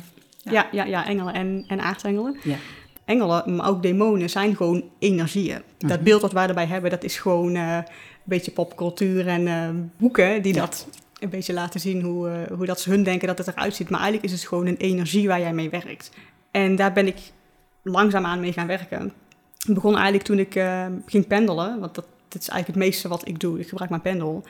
Ja, 0.52 0.66
ja, 0.72 0.84
ja, 0.84 1.06
engelen 1.06 1.34
en, 1.34 1.64
en 1.68 1.80
aardengelen. 1.80 2.36
Ja. 2.42 2.56
Engelen, 3.04 3.56
maar 3.56 3.68
ook 3.68 3.82
demonen, 3.82 4.30
zijn 4.30 4.56
gewoon 4.56 4.84
energieën. 4.98 5.62
Dat 5.78 5.90
Mhm. 5.90 6.02
beeld 6.04 6.20
dat 6.20 6.32
wij 6.32 6.46
erbij 6.48 6.66
hebben, 6.66 6.90
dat 6.90 7.04
is 7.04 7.18
gewoon 7.18 7.54
eh, 7.54 7.75
een 7.76 7.85
beetje 8.25 8.50
popcultuur 8.50 9.26
en 9.28 9.46
eh, 9.46 9.68
boeken 9.96 10.42
die 10.42 10.54
Ja. 10.54 10.61
dat 10.61 10.88
een 11.20 11.28
beetje 11.28 11.52
laten 11.52 11.80
zien 11.80 12.02
hoe, 12.02 12.46
hoe 12.56 12.66
dat 12.66 12.80
ze 12.80 12.90
hun 12.90 13.02
denken 13.02 13.28
dat 13.28 13.38
het 13.38 13.49
eruit 13.49 13.75
ziet. 13.75 13.90
Maar 13.90 14.00
eigenlijk 14.00 14.32
is 14.32 14.38
het 14.40 14.49
gewoon 14.49 14.66
een 14.66 14.76
energie 14.76 15.28
waar 15.28 15.40
jij 15.40 15.52
mee 15.54 15.70
werkt. 15.70 16.11
En 16.50 16.76
daar 16.76 16.92
ben 16.92 17.06
ik 17.06 17.16
langzaamaan 17.82 18.40
mee 18.40 18.52
gaan 18.52 18.66
werken. 18.66 19.12
Het 19.58 19.75
begon 19.75 19.94
eigenlijk 19.94 20.25
toen 20.25 20.38
ik 20.38 20.52
ging 21.06 21.26
pendelen, 21.26 21.80
want 21.80 21.94
dat, 21.94 22.06
dat 22.28 22.40
is 22.42 22.49
eigenlijk 22.49 22.66
het 22.66 22.76
meeste 22.88 23.08
wat 23.08 23.28
ik 23.28 23.40
doe. 23.40 23.61
Ik 23.61 23.68
gebruik 23.68 23.90
mijn 23.90 24.02
pendel. 24.02 24.44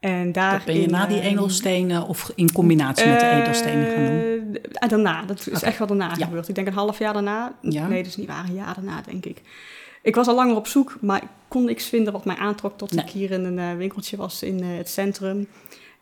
En 0.00 0.32
daar 0.32 0.52
Dat 0.52 0.64
ben 0.64 0.80
je 0.80 0.86
na 0.86 1.06
die 1.06 1.18
eh, 1.20 1.26
edelstenen 1.30 2.06
of 2.06 2.32
in 2.34 2.52
combinatie 2.52 3.06
met 3.08 3.20
de 3.20 3.26
edelstenen 3.42 3.90
gaan 3.92 4.04
doen? 4.06 4.58
eh, 4.72 4.88
daarna, 4.88 5.22
dat 5.24 5.46
is 5.52 5.62
echt 5.62 5.78
wel 5.78 5.86
daarna 5.86 6.12
Ja. 6.16 6.24
gebeurd. 6.26 6.48
Ik 6.48 6.54
denk 6.54 6.66
een 6.66 6.72
half 6.72 6.98
jaar 6.98 7.12
daarna. 7.12 7.54
Ja. 7.60 7.86
Nee, 7.86 7.98
dat 8.02 8.06
is 8.10 8.16
niet 8.16 8.26
waar, 8.26 8.44
een 8.48 8.54
jaar 8.54 8.74
daarna 8.74 9.00
denk 9.08 9.24
ik. 9.26 9.42
Ik 10.02 10.14
was 10.14 10.26
al 10.26 10.34
langer 10.34 10.56
op 10.56 10.66
zoek, 10.66 10.96
maar 11.00 11.22
ik 11.22 11.28
kon 11.48 11.64
niks 11.64 11.86
vinden 11.88 12.12
wat 12.12 12.24
mij 12.24 12.36
aantrok 12.36 12.78
tot 12.78 12.92
Nee. 12.92 13.04
ik 13.04 13.10
hier 13.10 13.30
in 13.30 13.44
een 13.44 13.58
eh, 13.58 13.76
winkeltje 13.76 14.16
was 14.16 14.42
in 14.42 14.60
eh, 14.60 14.66
het 14.76 14.88
centrum. 14.88 15.46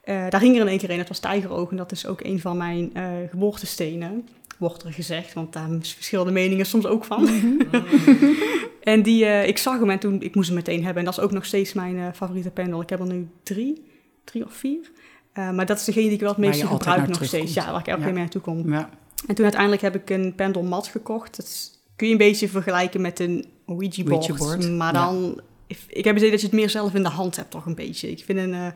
Eh, 0.02 0.28
daar 0.28 0.40
ging 0.40 0.54
er 0.54 0.60
in 0.60 0.68
één 0.68 0.78
keer 0.78 0.90
een, 0.90 0.98
het 0.98 1.08
was 1.08 1.18
tijgeroog 1.18 1.70
en 1.70 1.76
dat 1.76 1.92
is 1.92 2.06
ook 2.06 2.20
een 2.24 2.40
van 2.40 2.56
mijn 2.56 2.90
eh, 2.94 3.04
geboortestenen, 3.30 4.28
wordt 4.58 4.82
er 4.82 4.92
gezegd, 4.92 5.32
want 5.32 5.52
daar 5.52 5.68
verschillen 5.80 6.26
de 6.26 6.32
meningen 6.32 6.66
soms 6.66 6.86
ook 6.86 7.04
van. 7.04 7.28
en 8.84 9.02
die, 9.02 9.24
eh, 9.24 9.48
ik 9.48 9.58
zag 9.58 9.78
hem 9.78 9.90
en 9.90 9.98
toen, 9.98 10.22
ik 10.22 10.34
moest 10.34 10.46
hem 10.48 10.56
meteen 10.56 10.82
hebben 10.84 10.98
en 10.98 11.04
dat 11.04 11.18
is 11.18 11.24
ook 11.24 11.32
nog 11.32 11.44
steeds 11.44 11.72
mijn 11.72 11.98
eh, 11.98 12.06
favoriete 12.14 12.50
pendel. 12.50 12.80
Ik 12.80 12.88
heb 12.88 13.00
er 13.00 13.06
nu 13.06 13.28
drie, 13.42 13.84
drie 14.24 14.44
of 14.44 14.52
vier. 14.52 14.90
Eh, 15.32 15.50
maar 15.50 15.66
dat 15.66 15.78
is 15.78 15.84
degene 15.84 16.04
die 16.04 16.14
ik 16.14 16.20
wel 16.20 16.28
het 16.28 16.38
meeste 16.38 16.66
gebruik 16.66 17.08
nog 17.08 17.24
steeds. 17.24 17.54
Ja, 17.54 17.70
waar 17.70 17.80
ik 17.80 17.86
elke 17.86 18.02
keer 18.02 18.12
mee 18.12 18.20
naartoe 18.22 18.40
kom. 18.40 18.72
Ja. 18.72 18.90
En 19.26 19.34
toen 19.34 19.44
uiteindelijk 19.44 19.82
heb 19.82 19.94
ik 19.94 20.10
een 20.10 20.34
pendelmat 20.34 20.86
gekocht. 20.86 21.36
Dat 21.36 21.46
is- 21.46 21.70
kun 21.96 22.06
je 22.06 22.12
een 22.12 22.18
beetje 22.18 22.48
vergelijken 22.48 23.00
met 23.00 23.20
een 23.20 23.44
Ouija-board. 23.66 24.30
Ouija-board, 24.30 24.70
maar 24.70 24.92
dan... 24.92 25.40
Ik, 25.66 25.78
ik 25.88 26.04
heb 26.04 26.14
het 26.14 26.16
idee 26.16 26.30
dat 26.30 26.40
je 26.40 26.46
het 26.46 26.56
meer 26.56 26.70
zelf 26.70 26.94
in 26.94 27.02
de 27.02 27.08
hand 27.08 27.36
hebt, 27.36 27.50
toch 27.50 27.66
een 27.66 27.74
beetje. 27.74 28.10
Ik 28.10 28.24
vind 28.24 28.38
een 28.38 28.72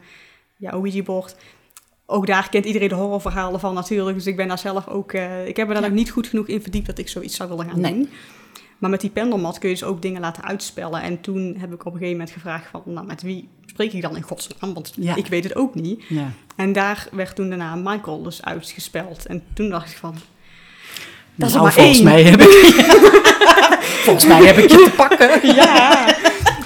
ja, 0.57 0.71
Ouija-board... 0.71 1.37
Ook 2.11 2.27
daar 2.27 2.49
kent 2.49 2.65
iedereen 2.65 2.88
de 2.88 2.95
horrorverhalen 2.95 3.61
van 3.61 3.75
natuurlijk. 3.75 4.17
Dus 4.17 4.27
ik 4.27 4.37
ben 4.37 4.49
daar 4.49 4.59
zelf 4.59 4.88
ook... 4.88 5.12
ik 5.47 5.57
heb 5.57 5.67
me 5.69 5.73
daar 5.75 5.83
Ja. 5.83 5.88
nog 5.88 5.97
niet 5.99 6.11
goed 6.11 6.27
genoeg 6.27 6.47
in 6.49 6.62
verdiept 6.62 6.87
dat 6.87 6.99
ik 6.99 7.09
zoiets 7.09 7.37
zou 7.37 7.49
willen 7.49 7.71
gaan 7.71 7.81
Nee. 7.81 7.93
doen. 7.93 8.09
Maar 8.79 8.91
met 8.91 9.01
die 9.01 9.11
pendelmat 9.11 9.59
kun 9.59 9.69
je 9.69 9.75
dus 9.75 9.85
ook 9.85 10.03
dingen 10.03 10.21
laten 10.21 10.43
uitspellen. 10.45 11.03
En 11.03 11.21
toen 11.21 11.57
heb 11.59 11.73
ik 11.73 11.81
op 11.81 11.93
een 11.93 11.99
gegeven 11.99 12.11
moment 12.19 12.31
gevraagd 12.31 12.67
van... 12.71 12.83
Nou, 12.85 13.07
met 13.07 13.23
wie 13.23 13.49
spreek 13.67 13.93
ik 13.93 14.03
dan 14.03 14.17
in 14.17 14.23
godsnaam? 14.23 14.75
Want 14.75 14.93
Ja. 14.97 15.15
ik 15.17 15.27
weet 15.27 15.45
het 15.45 15.57
ook 15.57 15.75
niet. 15.75 16.03
ja. 16.09 16.31
En 16.57 16.73
daar 16.73 17.09
werd 17.13 17.35
toen 17.37 17.49
daarna 17.49 17.75
Michael 17.75 18.23
dus 18.23 18.45
uitgespeld. 18.45 19.27
En 19.27 19.43
toen 19.55 19.69
dacht 19.69 19.91
ik 19.91 19.97
van... 19.97 20.15
Dat 21.35 21.49
is 21.49 21.55
Nou, 21.55 21.65
maar 21.65 21.73
volgens 21.75 21.97
één. 21.97 22.05
mij 22.07 22.23
heb 22.23 22.41
ik 22.41 22.49
volgens 24.05 24.27
mij 24.27 24.45
heb 24.45 24.57
ik 24.57 24.71
je 24.71 24.77
te 24.77 24.93
pakken. 24.97 25.31
Ja. 25.55 26.07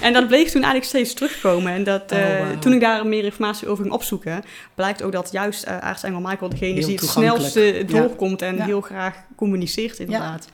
En 0.00 0.12
dat 0.12 0.26
bleef 0.26 0.44
toen 0.50 0.62
eigenlijk 0.62 0.84
steeds 0.84 1.14
terugkomen. 1.14 1.72
En 1.72 1.84
dat, 1.84 2.12
Oh, 2.12 2.18
eh, 2.18 2.58
toen 2.58 2.72
ik 2.72 2.80
daar 2.80 3.06
meer 3.06 3.24
informatie 3.24 3.68
over 3.68 3.82
ging 3.82 3.94
opzoeken, 3.94 4.42
blijkt 4.74 5.02
ook 5.02 5.12
dat 5.12 5.28
juist 5.32 5.66
uh, 5.68 5.78
aartsengel 5.78 6.20
Michael 6.20 6.50
degene 6.50 6.78
is 6.78 6.86
die 6.86 6.94
het 6.96 7.08
snelste 7.08 7.84
doorkomt 7.86 8.42
en 8.42 8.56
Ja. 8.56 8.64
heel 8.64 8.80
graag 8.80 9.14
communiceert 9.36 9.98
inderdaad. 9.98 10.48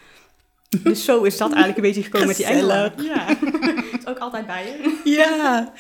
Dus 0.68 1.04
zo 1.04 1.22
is 1.22 1.36
dat 1.36 1.48
eigenlijk 1.52 1.76
een 1.76 1.82
beetje 1.84 2.02
gekomen 2.02 2.26
met 2.26 2.36
die 2.36 2.46
engelen. 2.46 2.92
Ja, 2.96 3.28
is 3.98 4.06
ook 4.06 4.18
altijd 4.18 4.46
bij 4.46 4.64
je. 4.64 5.00
Ja, 5.04 5.72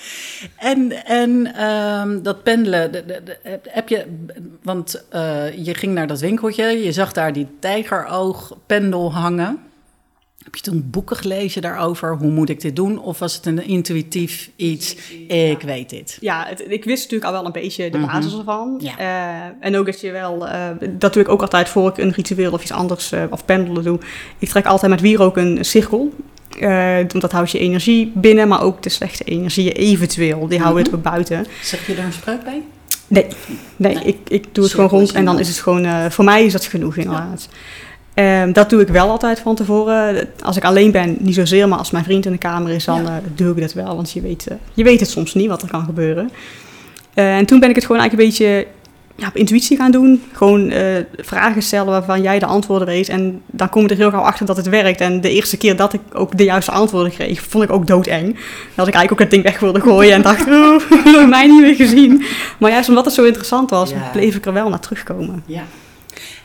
en, 0.56 1.04
en 1.06 1.54
ehm, 1.54 2.22
dat 2.22 2.42
pendelen, 2.42 2.92
de- 2.92 3.04
de- 3.06 3.22
de- 3.24 3.60
heb 3.68 3.88
je, 3.88 4.24
want 4.62 5.04
eh, 5.10 5.64
je 5.64 5.74
ging 5.74 5.94
naar 5.94 6.06
dat 6.06 6.20
winkeltje, 6.20 6.64
je 6.84 6.92
zag 6.92 7.12
daar 7.12 7.32
die 7.32 7.46
tijgeroog-pendel 7.60 9.12
hangen. 9.12 9.58
Heb 10.48 10.56
je 10.56 10.62
toen 10.70 10.88
boeken 10.90 11.16
gelezen 11.16 11.62
daarover? 11.62 12.16
Hoe 12.16 12.30
moet 12.30 12.48
ik 12.48 12.60
dit 12.60 12.76
doen? 12.76 12.98
Of 13.00 13.18
was 13.18 13.34
het 13.34 13.46
een 13.46 13.66
intuïtief 13.66 14.50
iets? 14.56 14.96
Ik 15.26 15.60
weet 15.62 15.90
dit. 15.90 16.16
Ja, 16.20 16.44
het- 16.48 16.64
ik 16.68 16.84
wist 16.84 17.02
natuurlijk 17.02 17.24
al 17.30 17.32
wel 17.32 17.46
een 17.46 17.52
beetje 17.52 17.90
de 17.90 17.98
Mhm. 17.98 18.06
basis 18.06 18.38
ervan. 18.38 18.80
Ja. 18.82 18.98
Eh, 18.98 19.50
en 19.60 19.76
ook 19.76 19.86
dat 19.86 20.00
je 20.00 20.10
wel, 20.10 20.48
eh, 20.48 20.60
dat 20.90 21.12
doe 21.12 21.22
ik 21.22 21.28
ook 21.28 21.40
altijd 21.40 21.68
voor 21.68 21.88
ik 21.88 21.98
een 21.98 22.10
ritueel 22.12 22.52
of 22.52 22.62
iets 22.62 22.72
anders 22.72 23.12
eh, 23.12 23.22
of 23.30 23.44
pendelen 23.44 23.84
doe. 23.84 23.98
Ik 24.38 24.48
trek 24.48 24.66
altijd 24.66 24.90
met 24.90 25.00
wierook 25.00 25.36
een 25.36 25.64
cirkel. 25.64 26.12
Eh, 26.60 26.94
want 26.96 27.20
dat 27.20 27.32
houdt 27.32 27.50
je 27.50 27.58
energie 27.58 28.12
binnen, 28.14 28.48
maar 28.48 28.62
ook 28.62 28.82
de 28.82 28.88
slechte 28.88 29.24
energieën 29.24 29.72
eventueel. 29.72 30.46
Die 30.48 30.58
houden 30.58 30.82
Mhm. 30.82 30.90
het 30.90 30.98
ook 30.98 31.12
buiten. 31.12 31.46
Zeg 31.62 31.86
je 31.86 31.94
er 31.94 32.04
een 32.04 32.12
spreuk 32.12 32.44
bij? 32.44 32.62
Nee, 33.06 33.26
nee, 33.76 33.94
Nee. 33.94 34.04
Ik, 34.04 34.16
ik 34.28 34.42
doe 34.54 34.64
het 34.64 34.72
Cirkel 34.72 34.88
gewoon 34.88 34.88
rond 35.04 35.12
en 35.12 35.24
dan 35.24 35.38
is 35.38 35.48
het 35.48 35.58
gewoon, 35.58 36.10
voor 36.12 36.24
mij 36.24 36.44
is 36.44 36.52
dat 36.52 36.64
genoeg 36.64 36.96
inderdaad. 36.96 37.48
Ehm, 38.18 38.52
dat 38.52 38.70
doe 38.70 38.80
ik 38.80 38.88
wel 38.88 39.10
altijd 39.10 39.38
van 39.40 39.54
tevoren. 39.54 40.28
Als 40.44 40.56
ik 40.56 40.64
alleen 40.64 40.90
ben, 40.90 41.16
niet 41.18 41.34
zozeer, 41.34 41.68
maar 41.68 41.78
als 41.78 41.90
mijn 41.90 42.04
vriend 42.04 42.26
in 42.26 42.32
de 42.32 42.38
kamer 42.38 42.70
is, 42.72 42.84
dan 42.84 43.02
Ja. 43.02 43.08
eh, 43.08 43.14
doe 43.34 43.54
ik 43.54 43.60
dat 43.60 43.72
wel. 43.72 43.96
Want 43.96 44.10
je 44.10 44.20
weet, 44.20 44.46
eh, 44.46 44.56
je 44.74 44.84
weet 44.84 45.00
het 45.00 45.10
soms 45.10 45.34
niet 45.34 45.48
wat 45.48 45.62
er 45.62 45.68
kan 45.68 45.84
gebeuren. 45.84 46.30
Eh, 47.14 47.36
en 47.36 47.46
toen 47.46 47.60
ben 47.60 47.68
ik 47.68 47.74
het 47.74 47.84
gewoon 47.84 48.00
eigenlijk 48.00 48.30
een 48.30 48.36
beetje 48.44 48.66
ja, 49.16 49.26
op 49.28 49.36
intuïtie 49.36 49.76
gaan 49.76 49.90
doen. 49.90 50.22
Gewoon 50.32 50.72
vragen 51.16 51.62
stellen 51.62 51.86
waarvan 51.86 52.22
jij 52.22 52.38
de 52.38 52.46
antwoorden 52.46 52.88
weet. 52.88 53.08
En 53.08 53.42
dan 53.46 53.68
kom 53.68 53.82
je 53.82 53.88
er 53.88 53.96
heel 53.96 54.10
gauw 54.10 54.22
achter 54.22 54.46
dat 54.46 54.56
het 54.56 54.68
werkt. 54.68 55.00
En 55.00 55.20
de 55.20 55.30
eerste 55.30 55.56
keer 55.56 55.76
dat 55.76 55.92
ik 55.92 56.00
ook 56.12 56.36
de 56.36 56.44
juiste 56.44 56.70
antwoorden 56.70 57.12
kreeg, 57.12 57.42
vond 57.42 57.64
ik 57.64 57.70
ook 57.70 57.86
doodeng. 57.86 58.24
Dat 58.74 58.86
ik 58.88 58.94
eigenlijk 58.94 59.12
ook 59.12 59.18
het 59.18 59.30
ding 59.30 59.42
weg 59.42 59.60
wilde 59.60 59.80
gooien 59.80 60.12
en 60.12 60.22
dacht, 60.22 60.46
oeh, 61.06 61.28
mij 61.28 61.46
niet 61.46 61.60
meer 61.60 61.74
gezien. 61.74 62.24
Maar 62.58 62.70
juist 62.70 62.88
omdat 62.88 63.04
het 63.04 63.14
zo 63.14 63.24
interessant 63.24 63.70
was, 63.70 63.90
Ja. 63.90 64.10
bleef 64.12 64.34
ik 64.36 64.46
er 64.46 64.52
wel 64.52 64.68
naar 64.68 64.80
terugkomen. 64.80 65.42
Ja. 65.46 65.62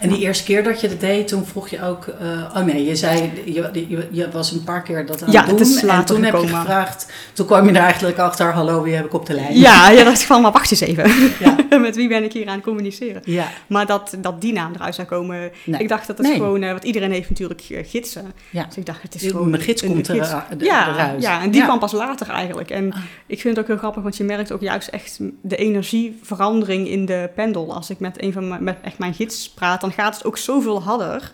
En 0.03 0.09
die 0.09 0.19
eerste 0.19 0.43
keer 0.43 0.63
dat 0.63 0.81
je 0.81 0.87
dat 0.87 0.99
deed, 0.99 1.27
toen 1.27 1.45
vroeg 1.45 1.67
je 1.69 1.83
ook... 1.83 2.07
eh, 2.07 2.27
oh 2.55 2.63
nee, 2.63 2.85
je 2.85 2.95
zei, 2.95 3.31
je, 3.45 3.69
je, 3.87 4.07
je 4.11 4.29
was 4.31 4.51
een 4.51 4.63
paar 4.63 4.81
keer 4.81 5.05
dat 5.05 5.23
aan 5.23 5.31
Ja, 5.31 5.39
het 5.45 5.49
doen. 5.49 5.59
is 5.59 5.83
en 5.83 6.05
toen 6.05 6.23
heb 6.23 6.33
je 6.35 6.47
gevraagd... 6.47 7.11
Toen 7.33 7.45
kwam 7.45 7.65
je 7.65 7.71
er 7.71 7.77
eigenlijk 7.83 8.17
achter, 8.17 8.51
hallo, 8.53 8.81
wie 8.83 8.93
heb 8.93 9.05
ik 9.05 9.13
op 9.13 9.25
de 9.25 9.33
lijn? 9.33 9.57
Ja, 9.59 9.89
ja, 9.89 10.03
dacht 10.03 10.19
ik 10.21 10.27
van, 10.27 10.41
maar 10.41 10.51
wacht 10.51 10.71
eens 10.71 10.79
even. 10.81 11.11
Ja. 11.39 11.55
Met 11.79 11.95
wie 11.95 12.07
ben 12.07 12.23
ik 12.23 12.33
hier 12.33 12.47
aan 12.47 12.53
het 12.55 12.63
communiceren? 12.63 13.21
Ja. 13.25 13.47
Maar 13.67 13.85
dat, 13.85 14.15
dat 14.17 14.41
die 14.41 14.53
naam 14.53 14.73
eruit 14.75 14.95
zou 14.95 15.07
komen, 15.07 15.51
Nee. 15.65 15.81
ik 15.81 15.87
dacht 15.89 16.07
dat 16.07 16.17
het 16.17 16.27
Nee. 16.27 16.35
gewoon, 16.35 16.63
eh, 16.63 16.71
want 16.71 16.83
iedereen 16.83 17.11
heeft 17.11 17.29
natuurlijk 17.29 17.61
eh, 17.69 17.79
gidsen. 17.89 18.33
Ja. 18.49 18.63
Dus 18.65 18.77
ik 18.77 18.85
dacht, 18.85 19.01
het 19.01 19.15
is 19.15 19.31
gewoon 19.31 19.49
mijn 19.49 19.61
gids 19.61 19.81
een 19.81 19.87
komt 19.89 20.07
er- 20.07 20.13
de- 20.57 20.65
ja, 20.65 20.87
eruit. 20.93 21.21
Ja, 21.21 21.41
en 21.41 21.51
die 21.51 21.63
kwam 21.63 21.79
pas 21.79 21.91
later 21.91 22.29
eigenlijk. 22.29 22.69
En 22.69 22.91
Ah. 22.93 22.99
ik 23.27 23.41
vind 23.41 23.55
het 23.55 23.63
ook 23.63 23.69
heel 23.71 23.79
grappig, 23.79 24.03
want 24.03 24.17
je 24.17 24.23
merkt 24.23 24.51
ook 24.51 24.61
juist 24.61 24.87
echt 24.87 25.19
de 25.41 25.55
energieverandering 25.55 26.87
in 26.87 27.05
de 27.05 27.29
pendel. 27.35 27.73
Als 27.75 27.89
ik 27.89 27.99
met 27.99 28.21
een 28.23 28.33
van 28.33 28.47
mijn, 28.47 28.63
met 28.63 28.77
echt 28.83 28.97
mijn 28.97 29.13
gids 29.13 29.49
praat, 29.49 29.81
dan 29.81 29.91
gaat 29.93 30.15
het 30.15 30.25
ook 30.25 30.37
zoveel 30.37 30.81
harder. 30.83 31.31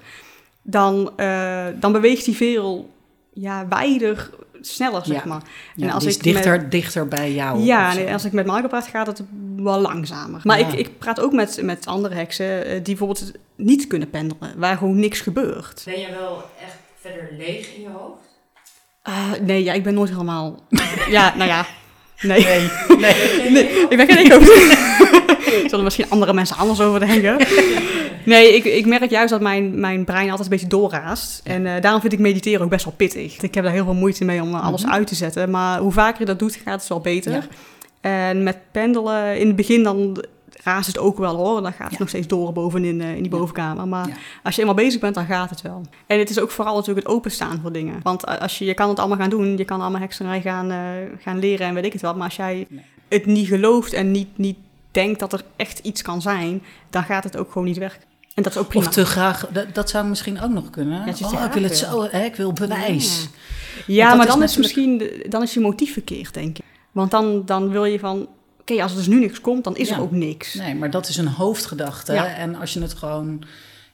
Dan, 0.62 1.12
eh, 1.16 1.66
dan 1.76 1.92
beweegt 1.92 2.26
hij 2.26 2.36
veel 2.36 2.90
ja, 3.34 3.68
wijder, 3.68 4.30
sneller, 4.62 5.02
zeg 5.06 5.24
Ja. 5.24 5.30
maar. 5.30 5.42
Ja, 5.76 5.88
en 5.88 5.94
als 5.94 6.04
die 6.04 6.10
is 6.12 6.18
ik 6.18 6.24
dichter, 6.24 6.70
dichter 6.70 7.08
bij 7.08 7.34
jou. 7.34 7.60
ja, 7.60 7.94
nee, 7.94 8.14
als 8.14 8.26
ik 8.26 8.32
met 8.32 8.46
Michael 8.46 8.68
praat, 8.68 8.88
gaat 8.88 9.08
het 9.08 9.22
wel 9.56 9.80
langzamer. 9.80 10.42
Maar 10.44 10.60
Ja. 10.60 10.68
ik, 10.68 10.74
ik 10.74 10.98
praat 11.00 11.20
ook 11.20 11.32
met, 11.34 11.60
met 11.62 11.86
andere 11.86 12.16
heksen 12.16 12.66
eh, 12.66 12.72
die 12.72 12.82
bijvoorbeeld 12.82 13.32
niet 13.56 13.88
kunnen 13.88 14.10
pendelen, 14.10 14.54
waar 14.58 14.78
gewoon 14.78 15.00
niks 15.00 15.20
gebeurt. 15.20 15.82
Ben 15.86 16.00
je 16.00 16.08
wel 16.20 16.44
echt 16.62 16.76
verder 17.02 17.30
leeg 17.38 17.76
in 17.76 17.82
je 17.82 17.90
hoofd? 17.90 18.28
Ah, 19.04 19.32
nee, 19.42 19.64
ja, 19.64 19.74
ik 19.74 19.84
ben 19.84 19.94
nooit 19.94 20.10
helemaal... 20.10 20.60
ja, 21.10 21.34
nou 21.36 21.50
ja, 21.50 21.66
nee. 22.22 22.44
Nee, 22.46 22.70
nee. 22.98 23.50
nee 23.50 23.64
ik 23.90 23.98
ben 23.98 24.08
geen 24.08 24.18
eekhoofd. 24.18 24.78
Zullen 25.70 25.84
misschien 25.84 26.10
andere 26.10 26.34
mensen 26.34 26.56
anders 26.58 26.82
over 26.82 27.00
denken. 27.00 27.38
Nee, 28.30 28.56
ik, 28.56 28.64
ik 28.64 28.86
merk 28.86 29.10
juist 29.10 29.30
dat 29.30 29.42
mijn, 29.42 29.80
mijn 29.80 30.04
brein 30.06 30.30
altijd 30.30 30.42
een 30.42 30.50
beetje 30.54 30.68
doorraast. 30.68 31.42
En 31.44 31.66
eh, 31.76 31.82
daarom 31.82 32.02
vind 32.02 32.14
ik 32.14 32.20
mediteren 32.20 32.62
ook 32.62 32.70
best 32.70 32.86
wel 32.86 32.94
pittig. 32.94 33.42
Ik 33.42 33.54
heb 33.54 33.64
daar 33.64 33.74
heel 33.74 33.84
veel 33.84 33.94
moeite 33.94 34.26
mee 34.26 34.42
om 34.42 34.54
eh, 34.54 34.64
alles 34.66 34.84
Mhm. 34.84 34.92
uit 34.94 35.08
te 35.08 35.16
zetten. 35.16 35.50
Maar 35.50 35.80
hoe 35.80 35.92
vaker 35.92 36.20
je 36.20 36.26
dat 36.26 36.40
doet, 36.40 36.56
gaat 36.66 36.80
het 36.80 36.90
wel 36.90 37.00
beter. 37.00 37.32
Ja. 37.32 37.42
En 38.02 38.44
met 38.44 38.58
pendelen, 38.72 39.40
in 39.40 39.48
het 39.48 39.56
begin 39.56 39.84
dan 39.84 40.24
raast 40.64 40.88
het 40.88 40.98
ook 41.00 41.18
wel 41.18 41.36
hoor. 41.36 41.62
Dan 41.62 41.72
gaat 41.74 41.84
het 41.84 41.92
Ja. 41.92 42.00
nog 42.00 42.10
steeds 42.10 42.28
door 42.28 42.54
bovenin 42.54 43.02
eh, 43.02 43.16
in 43.16 43.22
die 43.22 43.32
bovenkamer. 43.32 43.88
Maar 43.88 44.08
Ja. 44.08 44.14
als 44.44 44.56
je 44.56 44.62
eenmaal 44.62 44.76
bezig 44.76 45.00
bent, 45.02 45.16
dan 45.16 45.26
gaat 45.26 45.50
het 45.50 45.62
wel. 45.62 45.82
En 46.08 46.20
het 46.20 46.30
is 46.30 46.40
ook 46.40 46.52
vooral 46.52 46.76
natuurlijk 46.76 47.08
het 47.08 47.16
openstaan 47.16 47.60
voor 47.62 47.72
dingen. 47.72 48.00
Want 48.04 48.40
als 48.40 48.58
je, 48.58 48.66
je 48.66 48.74
kan 48.74 48.90
het 48.90 49.00
allemaal 49.00 49.18
gaan 49.18 49.30
doen. 49.30 49.58
Je 49.58 49.66
kan 49.66 49.82
allemaal 49.82 50.02
hekserij 50.02 50.42
gaan, 50.42 50.72
gaan 51.22 51.40
leren 51.40 51.68
en 51.68 51.74
weet 51.74 51.86
ik 51.86 51.94
het 51.94 52.02
wat. 52.02 52.16
Maar 52.16 52.26
als 52.26 52.36
jij 52.36 52.66
Nee. 52.70 52.82
het 53.08 53.26
niet 53.26 53.48
gelooft 53.48 53.94
en 53.94 54.12
niet, 54.12 54.38
niet 54.38 54.58
denkt 54.92 55.20
dat 55.20 55.34
er 55.34 55.44
echt 55.56 55.80
iets 55.80 56.02
kan 56.02 56.22
zijn... 56.22 56.62
dan 56.90 57.04
gaat 57.04 57.24
het 57.24 57.38
ook 57.38 57.52
gewoon 57.52 57.68
niet 57.68 57.78
werken. 57.78 58.08
En 58.40 58.46
dat 58.46 58.54
is 58.56 58.58
ook 58.62 58.68
prima. 58.68 58.86
Of 58.86 58.92
te 58.94 59.06
graag, 59.06 59.48
dat, 59.52 59.66
dat 59.74 59.90
zou 59.90 60.08
misschien 60.08 60.42
ook 60.42 60.50
nog 60.52 60.70
kunnen. 60.70 61.06
je 61.18 61.26
oh, 61.26 61.44
ik 61.46 61.52
wil 61.52 61.64
het 61.64 61.78
zo, 61.78 62.08
hè, 62.10 62.24
ik 62.24 62.36
wil 62.36 62.54
bewijs. 62.54 63.28
Ja, 63.88 64.16
maar 64.16 64.26
is 64.28 64.34
dan 64.34 64.44
is, 64.44 64.58
misschien 64.58 64.98
de- 64.98 65.26
dan 65.30 65.42
is 65.42 65.54
je 65.54 65.60
motief 65.60 65.94
verkeerd, 65.94 66.34
denk 66.34 66.58
ik. 66.58 66.64
Want 66.92 67.12
dan, 67.12 67.46
dan 67.46 67.70
wil 67.70 67.86
je 67.86 68.00
van... 68.00 68.28
Oké, 68.60 68.82
als 68.82 68.92
er 68.92 68.98
dus 68.98 69.08
nu 69.08 69.20
niks 69.20 69.42
komt, 69.42 69.64
dan 69.64 69.76
is 69.78 69.90
Ja. 69.90 69.96
er 69.96 70.02
ook 70.02 70.12
niks. 70.12 70.54
Nee, 70.54 70.76
maar 70.76 70.90
dat 70.90 71.08
is 71.08 71.18
een 71.18 71.28
hoofdgedachte. 71.28 72.14
Ja. 72.14 72.26
En 72.28 72.56
als 72.56 72.74
je 72.74 72.82
het 72.82 72.94
gewoon... 72.94 73.44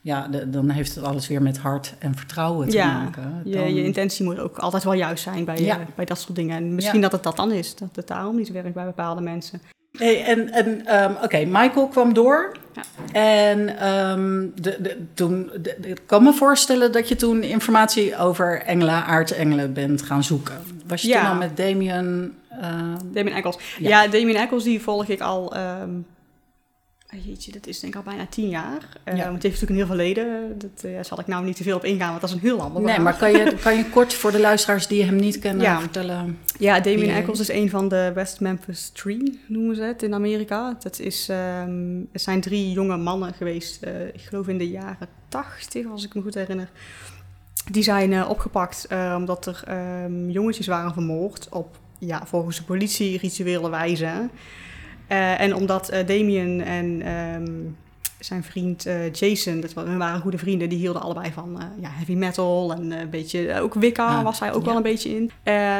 Ja, 0.01 0.27
de- 0.27 0.49
dan 0.49 0.69
heeft 0.69 0.95
het 0.95 1.03
alles 1.03 1.27
weer 1.27 1.41
met 1.41 1.57
hart 1.57 1.93
en 1.99 2.15
vertrouwen 2.15 2.69
te 2.69 2.75
Ja, 2.77 2.93
maken. 3.03 3.41
Je, 3.45 3.55
Dan- 3.55 3.73
je 3.73 3.83
intentie 3.83 4.25
moet 4.25 4.39
ook 4.39 4.57
altijd 4.57 4.83
wel 4.83 4.93
juist 4.93 5.23
zijn 5.23 5.45
bij, 5.45 5.61
Ja. 5.61 5.79
eh, 5.79 5.85
bij 5.95 6.05
dat 6.05 6.19
soort 6.19 6.35
dingen. 6.35 6.55
En 6.57 6.75
misschien 6.75 6.95
Ja. 6.95 7.01
dat 7.01 7.11
het 7.11 7.23
dat 7.23 7.35
dan 7.35 7.51
is. 7.51 7.75
Dat 7.75 7.89
het 7.95 8.07
daarom 8.07 8.35
niet 8.35 8.51
werkt 8.51 8.73
bij 8.73 8.85
bepaalde 8.85 9.21
mensen. 9.21 9.61
Hey, 9.97 10.23
en 10.23 10.51
en 10.51 10.85
ehm, 10.85 11.11
oké, 11.23 11.45
Michael 11.45 11.87
kwam 11.87 12.13
door. 12.13 12.51
Ja. 12.73 12.81
En 13.13 13.77
ehm, 13.79 14.45
de, 14.55 14.75
de, 14.81 14.97
toen, 15.13 15.51
de- 15.61 15.77
ik 15.81 16.01
kan 16.05 16.23
me 16.23 16.33
voorstellen 16.33 16.91
dat 16.91 17.07
je 17.09 17.15
toen 17.15 17.43
informatie 17.43 18.17
over 18.17 18.61
engelen, 18.61 19.05
aartsengelen 19.05 19.73
bent 19.73 20.01
gaan 20.01 20.23
zoeken. 20.23 20.55
Was 20.87 21.01
je 21.01 21.07
Ja. 21.07 21.19
toen 21.21 21.29
al 21.29 21.35
met 21.35 21.57
Damien... 21.57 22.35
eh, 22.49 22.69
Damien 23.05 23.33
Eccles. 23.35 23.57
Ja. 23.79 23.89
Ja, 24.03 24.07
Damien 24.07 24.35
Eccles 24.35 24.63
die 24.63 24.81
volg 24.81 25.07
ik 25.07 25.21
al... 25.21 25.55
ehm, 25.55 25.89
jeetje, 27.25 27.51
dat 27.51 27.67
is 27.67 27.79
denk 27.79 27.93
ik 27.93 27.99
al 27.99 28.05
bijna 28.11 28.25
tien 28.29 28.49
jaar. 28.49 28.97
Eh, 29.03 29.17
Ja. 29.17 29.23
het 29.33 29.43
heeft 29.43 29.43
natuurlijk 29.43 29.69
een 29.69 29.75
heel 29.75 29.85
verleden. 29.85 30.57
Dat 30.57 30.83
eh, 30.83 30.91
zal 31.01 31.19
ik 31.19 31.27
nou 31.27 31.45
niet 31.45 31.55
te 31.55 31.63
veel 31.63 31.75
op 31.75 31.83
ingaan, 31.83 32.09
want 32.09 32.21
dat 32.21 32.29
is 32.29 32.35
een 32.35 32.41
heel 32.41 32.61
ander 32.61 32.81
nee, 32.81 32.99
maar 32.99 33.17
kan 33.17 33.31
je, 33.31 33.55
kan 33.61 33.75
je 33.77 33.89
kort 33.89 34.13
voor 34.13 34.31
de 34.31 34.39
luistraars 34.39 34.87
die 34.87 35.03
hem 35.03 35.15
niet 35.15 35.39
kennen 35.39 35.63
Ja. 35.65 35.79
vertellen? 35.79 36.39
Ja, 36.59 36.79
Damien. 36.79 37.09
Eccles 37.09 37.39
is 37.39 37.49
een 37.49 37.69
van 37.69 37.87
de 37.87 38.11
West 38.13 38.39
Memphis 38.39 38.89
Three, 38.89 39.39
noemen 39.47 39.75
ze 39.75 39.81
het 39.81 40.03
in 40.03 40.13
Amerika. 40.13 40.77
Dat 40.79 40.99
is, 40.99 41.29
ehm 41.29 41.99
het 42.11 42.21
zijn 42.21 42.41
drie 42.41 42.71
jonge 42.71 42.97
mannen 42.97 43.33
geweest, 43.33 43.83
eh, 43.83 44.07
ik 44.07 44.21
geloof 44.21 44.47
in 44.47 44.57
de 44.57 44.69
jaren 44.69 45.07
tachtig, 45.27 45.85
als 45.91 46.05
ik 46.05 46.13
me 46.15 46.21
goed 46.21 46.33
herinner. 46.33 46.69
Die 47.71 47.83
zijn 47.83 48.25
opgepakt 48.27 48.87
omdat 49.15 49.45
er 49.45 49.63
ehm, 49.67 50.29
jongetjes 50.29 50.67
waren 50.67 50.93
vermoord 50.93 51.47
op, 51.49 51.77
ja, 51.99 52.25
volgens 52.25 52.57
de 52.57 52.63
politie, 52.63 53.17
rituele 53.17 53.69
wijze. 53.69 54.29
Eh, 55.07 55.41
en 55.41 55.55
omdat 55.55 55.89
eh, 55.89 56.07
Damien 56.07 56.61
en 56.61 57.01
ehm, 57.01 57.51
zijn 58.19 58.43
vriend 58.43 58.85
eh, 58.85 59.11
Jason, 59.13 59.59
dat 59.59 59.73
wa- 59.73 59.83
hun 59.85 59.97
waren 59.97 60.21
goede 60.21 60.37
vrienden, 60.37 60.69
die 60.69 60.77
hielden 60.77 61.01
allebei 61.01 61.31
van 61.33 61.61
ja, 61.81 61.89
heavy 61.91 62.13
metal 62.13 62.73
en 62.73 62.91
een 62.91 63.09
beetje, 63.09 63.59
ook 63.61 63.73
Wicca 63.73 64.07
Ah, 64.17 64.23
was 64.23 64.39
hij 64.39 64.53
ook 64.53 64.61
ja. 64.61 64.67
wel 64.67 64.75
een 64.75 64.81
beetje 64.83 65.15
in. 65.15 65.31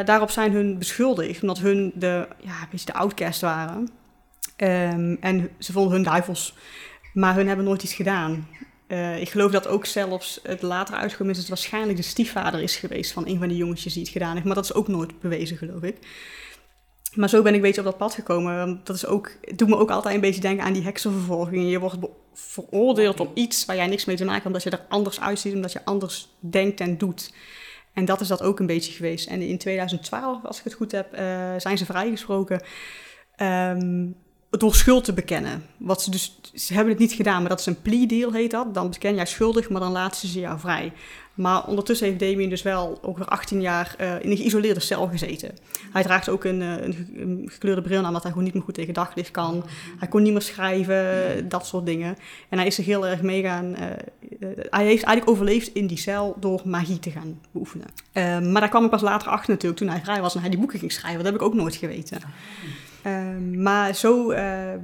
Daarop 0.06 0.30
zijn 0.30 0.52
hun 0.52 0.78
beschuldigd, 0.78 1.42
omdat 1.42 1.60
hun 1.60 1.92
de, 1.96 2.28
ja, 2.40 2.50
een 2.62 2.68
beetje 2.72 2.86
de 2.86 2.94
outcast 2.94 3.42
waren. 3.42 3.90
Ehm, 4.56 5.16
en 5.20 5.50
ze 5.60 5.72
vonden 5.72 5.92
hun 5.94 6.04
duivels, 6.04 6.56
maar 7.14 7.36
hun 7.36 7.48
hebben 7.48 7.66
nooit 7.66 7.84
iets 7.84 7.94
gedaan. 7.94 8.48
Ik 9.20 9.30
geloof 9.30 9.52
dat 9.52 9.68
ook 9.68 9.86
zelfs 9.86 10.40
het 10.44 10.62
later 10.62 10.96
uitgekomen 10.96 11.32
is 11.34 11.40
dat 11.40 11.48
het 11.50 11.58
waarschijnlijk 11.60 11.98
de 11.98 12.04
stiefvader 12.04 12.62
is 12.62 12.76
geweest 12.76 13.12
van 13.12 13.28
een 13.28 13.38
van 13.40 13.48
die 13.48 13.58
jongetjes 13.58 13.94
die 13.94 14.02
het 14.04 14.12
gedaan 14.12 14.34
heeft. 14.34 14.46
Maar 14.46 14.56
dat 14.56 14.64
is 14.64 14.74
ook 14.74 14.88
nooit 14.88 15.20
bewezen, 15.20 15.58
geloof 15.58 15.82
ik. 15.82 15.98
Maar 17.16 17.30
zo 17.30 17.42
ben 17.42 17.52
ik 17.52 17.56
een 17.56 17.62
beetje 17.62 17.82
op 17.82 17.88
dat 17.88 17.98
pad 17.98 18.14
gekomen. 18.14 18.82
Dat 18.84 18.96
is 18.96 19.06
ook, 19.06 19.32
het 19.42 19.58
doet 19.58 19.68
me 19.68 19.78
ook 19.78 19.92
altijd 19.92 20.16
een 20.16 20.22
beetje 20.22 20.42
denken 20.42 20.66
aan 20.66 20.74
die 20.74 20.84
heksenvervolging. 20.84 21.70
Je 21.70 21.80
wordt 21.80 21.98
veroordeeld 22.34 23.20
op 23.20 23.36
iets 23.38 23.66
waar 23.66 23.76
jij 23.76 23.88
niks 23.88 24.06
mee 24.06 24.16
te 24.16 24.26
maken 24.26 24.42
hebt, 24.42 24.46
omdat 24.46 24.64
je 24.64 24.70
er 24.70 24.86
anders 24.90 25.20
uitziet, 25.20 25.54
omdat 25.54 25.72
je 25.72 25.86
anders 25.86 26.36
denkt 26.40 26.80
en 26.80 26.98
doet. 26.98 27.34
En 27.94 28.06
dat 28.06 28.22
is 28.22 28.28
dat 28.28 28.42
ook 28.42 28.60
een 28.60 28.66
beetje 28.66 28.94
geweest. 28.94 29.28
En 29.28 29.42
in 29.42 29.58
2012, 29.58 30.46
als 30.46 30.58
ik 30.58 30.64
het 30.64 30.74
goed 30.74 30.92
heb, 30.92 31.14
eh, 31.14 31.54
zijn 31.58 31.78
ze 31.78 31.86
vrijgesproken. 31.86 32.62
Ehm, 33.36 34.08
door 34.60 34.76
schuld 34.76 35.04
te 35.04 35.14
bekennen. 35.14 35.66
Wat 35.78 36.02
ze 36.02 36.12
dus, 36.12 36.40
ze 36.54 36.74
hebben 36.74 36.92
het 36.92 37.02
niet 37.02 37.14
gedaan, 37.14 37.40
maar 37.40 37.50
dat 37.50 37.60
is 37.60 37.66
een 37.66 37.82
plea 37.82 38.08
deal 38.08 38.32
heet 38.32 38.52
dat. 38.52 38.74
Dan 38.74 38.90
beken 38.90 39.16
jij 39.16 39.26
schuldig, 39.26 39.70
maar 39.70 39.82
dan 39.82 39.92
laten 39.92 40.28
ze 40.28 40.40
jou 40.40 40.60
vrij. 40.60 40.92
Maar 41.36 41.66
ondertussen 41.68 42.08
heeft 42.08 42.20
Damien 42.20 42.50
dus 42.50 42.62
wel 42.62 42.98
over 43.02 43.26
18 43.26 43.62
jaar 43.62 43.96
uh, 44.02 44.24
in 44.24 44.32
een 44.32 44.38
geïsoleerde 44.38 44.80
cel 44.80 45.08
gezeten. 45.08 45.52
Hij 45.92 46.04
draagt 46.04 46.30
ook 46.30 46.44
een, 46.44 46.62
een, 46.62 47.44
gekleurde 47.46 47.82
bril 47.82 47.98
aan, 47.98 48.06
omdat 48.06 48.22
hij 48.22 48.32
gewoon 48.32 48.46
niet 48.46 48.54
meer 48.54 48.64
goed 48.64 48.74
tegen 48.74 48.94
daglicht 48.94 49.32
kan. 49.32 49.66
Hij 50.00 50.08
kon 50.08 50.24
niet 50.24 50.32
meer 50.32 50.42
schrijven, 50.42 51.50
dat 51.50 51.66
soort 51.66 51.86
dingen. 51.86 52.16
En 52.50 52.58
hij 52.58 52.68
is 52.68 52.76
zich 52.76 52.86
heel 52.86 53.08
erg 53.08 53.22
meegaan. 53.22 53.66
Uh, 53.66 53.78
hij 54.70 54.86
heeft 54.86 55.04
eigenlijk 55.04 55.30
overleefd 55.30 55.74
in 55.74 55.88
die 55.88 55.98
cel 55.98 56.36
door 56.40 56.62
magie 56.66 57.00
te 57.00 57.12
gaan 57.12 57.40
beoefenen. 57.52 57.88
maar 58.52 58.62
daar 58.62 58.70
kwam 58.70 58.84
ik 58.84 58.90
pas 58.90 59.02
later 59.02 59.30
achter 59.30 59.50
natuurlijk, 59.50 59.82
toen 59.82 59.90
hij 59.90 60.02
vrij 60.04 60.22
was 60.22 60.36
en 60.36 60.42
hij 60.42 60.50
die 60.50 60.60
boeken 60.60 60.80
ging 60.80 60.92
schrijven. 60.92 61.24
Dat 61.24 61.32
heb 61.32 61.42
ik 61.42 61.48
ook 61.48 61.54
nooit 61.54 61.76
geweten. 61.76 62.22
Ehm, 63.06 63.62
maar 63.62 63.96
zo 63.96 64.32
uh, 64.32 64.38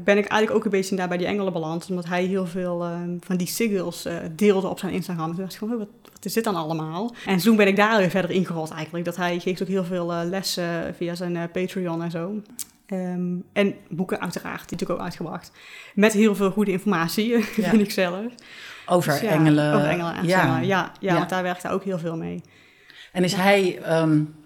ben 0.04 0.18
ik 0.18 0.26
eigenlijk 0.26 0.52
ook 0.52 0.66
een 0.66 0.72
beetje 0.72 0.96
daar 0.96 1.08
bij 1.08 1.18
die 1.18 1.28
engelen 1.28 1.54
beland. 1.54 1.90
Omdat 1.90 2.06
hij 2.06 2.24
heel 2.24 2.46
veel 2.46 2.86
uh, 2.86 3.00
van 3.20 3.38
die 3.38 3.48
sigils 3.48 4.06
uh, 4.06 4.14
deelde 4.36 4.68
op 4.68 4.80
zijn 4.80 4.94
Instagram. 4.94 5.28
Toen 5.28 5.36
dacht 5.36 5.54
ik 5.54 5.60
gewoon, 5.60 5.78
wat, 5.78 5.88
wat, 6.14 6.26
is 6.26 6.34
dit 6.34 6.44
dan 6.44 6.56
allemaal? 6.56 7.14
En 7.26 7.38
toen 7.38 7.56
ben 7.56 7.68
ik 7.68 7.76
daar 7.76 7.98
weer 7.98 8.10
verder 8.10 8.32
ingerold 8.32 8.72
eigenlijk. 8.72 9.06
Dat 9.06 9.16
hij 9.16 9.40
geeft 9.40 9.62
ook 9.62 9.68
heel 9.68 9.84
veel 9.84 10.06
lessen 10.06 10.96
via 10.96 11.16
zijn 11.16 11.52
Patreon 11.52 12.04
en 12.04 12.12
zo. 12.12 12.42
Um, 12.88 13.44
en 13.54 13.76
boeken 13.90 14.22
uiteraard, 14.22 14.60
die 14.60 14.72
natuurlijk 14.72 15.00
ook 15.00 15.06
uitgebracht. 15.06 15.52
Met 15.96 16.14
heel 16.14 16.36
veel 16.36 16.52
goede 16.52 16.72
informatie, 16.72 17.28
ja. 17.38 17.44
vind 17.70 17.82
ik 17.82 17.92
zelf. 17.92 18.26
Over 18.86 19.12
dus 19.12 19.22
ja, 19.22 19.30
engelen. 19.30 19.74
Over 19.74 19.88
engelen 19.88 20.16
en 20.16 20.28
ja. 20.28 20.44
ja. 20.44 20.60
Ja, 20.60 20.92
ja, 21.00 21.14
want 21.14 21.30
daar 21.30 21.44
werkt 21.44 21.64
hij 21.64 21.72
ook 21.72 21.84
heel 21.84 22.00
veel 22.00 22.18
mee. 22.18 22.42
En 23.12 23.24
is 23.24 23.34
hij... 23.34 23.80
Um 24.02 24.40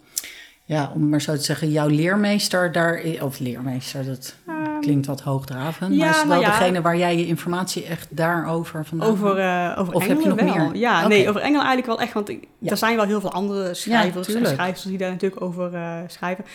ja, 0.67 0.91
om 0.93 1.09
maar 1.09 1.21
zo 1.21 1.35
te 1.35 1.41
zeggen, 1.41 1.71
jouw 1.71 1.87
leermeester 1.87 2.71
daar, 2.71 3.01
of 3.21 3.39
leermeester, 3.39 4.05
dat 4.05 4.35
um, 4.47 4.81
klinkt 4.81 5.05
wat 5.05 5.21
hoogdravend, 5.21 5.95
ja, 5.95 5.99
maar 5.99 6.09
is 6.09 6.15
wel 6.15 6.27
nou 6.27 6.41
ja, 6.41 6.47
degene 6.47 6.81
waar 6.81 6.97
jij 6.97 7.17
je 7.17 7.27
informatie 7.27 7.85
echt 7.85 8.07
daarover 8.09 8.85
vandaan 8.85 9.09
Over, 9.09 9.39
uh, 9.39 9.75
over 9.77 9.93
of 9.93 10.07
heb 10.07 10.19
je 10.19 10.27
nog 10.27 10.39
wel. 10.39 10.55
meer? 10.55 10.75
Ja, 10.75 10.97
okay. 10.97 11.07
nee, 11.07 11.29
over 11.29 11.41
Engelen 11.41 11.65
eigenlijk 11.65 11.97
wel 11.97 11.99
echt, 11.99 12.13
want 12.13 12.29
ik, 12.29 12.47
ja. 12.59 12.71
er 12.71 12.77
zijn 12.77 12.95
wel 12.95 13.05
heel 13.05 13.21
veel 13.21 13.31
andere 13.31 13.73
schrijvers 13.73 14.33
en 14.33 14.45
schrijvers 14.45 14.83
die 14.83 14.97
daar 14.97 15.11
natuurlijk 15.11 15.41
over 15.41 15.73
uh, 15.73 15.97
schrijven. 16.07 16.45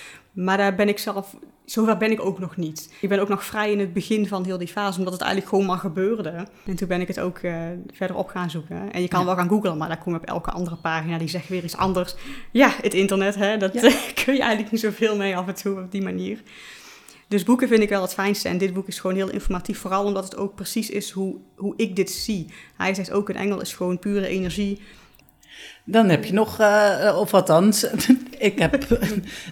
Maar 0.45 0.57
daar 0.57 0.75
ben 0.75 0.89
ik 0.89 0.99
zelf, 0.99 1.37
zover 1.65 1.97
ben 1.97 2.11
ik 2.11 2.25
ook 2.25 2.39
nog 2.39 2.57
niet. 2.57 2.93
Ik 3.01 3.09
ben 3.09 3.21
ook 3.21 3.29
nog 3.29 3.45
vrij 3.45 3.73
in 3.73 3.79
het 3.79 3.93
begin 3.93 4.29
van 4.29 4.45
heel 4.45 4.59
die 4.59 4.69
fase, 4.69 4.99
omdat 4.99 5.13
het 5.13 5.23
eigenlijk 5.23 5.51
gewoon 5.51 5.67
maar 5.67 5.79
gebeurde. 5.79 6.47
En 6.65 6.77
toen 6.77 6.89
ben 6.89 7.01
ik 7.01 7.09
het 7.09 7.21
ook 7.21 7.39
uh, 7.39 7.55
verder 7.93 8.17
op 8.17 8.29
gaan 8.29 8.51
zoeken. 8.51 8.93
En 8.93 9.03
je 9.03 9.09
kan 9.09 9.21
ja. 9.21 9.27
wel 9.27 9.35
gaan 9.35 9.49
googlen, 9.49 9.77
maar 9.77 9.89
daar 9.89 9.99
kom 9.99 10.13
je 10.13 10.19
op 10.19 10.27
elke 10.27 10.51
andere 10.51 10.77
pagina, 10.77 11.19
die 11.19 11.29
zegt 11.29 11.49
weer 11.49 11.65
iets 11.65 11.77
anders. 11.77 12.15
Ja, 12.51 12.73
het 12.83 12.95
internet, 12.95 13.35
hè, 13.35 13.57
dat 13.57 13.73
ja. 13.73 13.81
kun 14.25 14.35
je 14.35 14.41
eigenlijk 14.41 14.71
niet 14.71 14.81
zoveel 14.81 15.17
mee 15.17 15.37
af 15.37 15.47
en 15.47 15.55
toe 15.55 15.81
op 15.81 15.93
die 15.93 16.03
manier. 16.03 16.43
Dus 17.29 17.45
boeken 17.45 17.69
vind 17.69 17.83
ik 17.83 17.89
wel 17.89 18.03
het 18.03 18.15
fijnste. 18.15 18.49
En 18.49 18.59
dit 18.59 18.73
boek 18.73 18.87
is 18.87 18.99
gewoon 18.99 19.17
heel 19.17 19.31
informatief. 19.31 19.79
Vooral 19.79 20.05
omdat 20.05 20.25
het 20.25 20.37
ook 20.37 20.55
precies 20.55 20.91
is 20.91 21.11
hoe, 21.11 21.37
hoe 21.57 21.75
ik 21.77 21.97
dit 21.97 22.11
zie. 22.11 22.47
Hij 22.77 22.95
zegt 22.95 23.11
ook, 23.11 23.29
een 23.29 23.37
engel 23.37 23.61
is 23.61 23.75
gewoon 23.75 23.99
pure 23.99 24.27
energie. 24.27 24.81
Dan 25.91 26.09
heb 26.09 26.25
je 26.25 26.33
nog, 26.33 26.61
uh, 26.61 27.17
of 27.19 27.35
althans, 27.35 27.87
ik 28.39 28.59
heb 28.59 28.87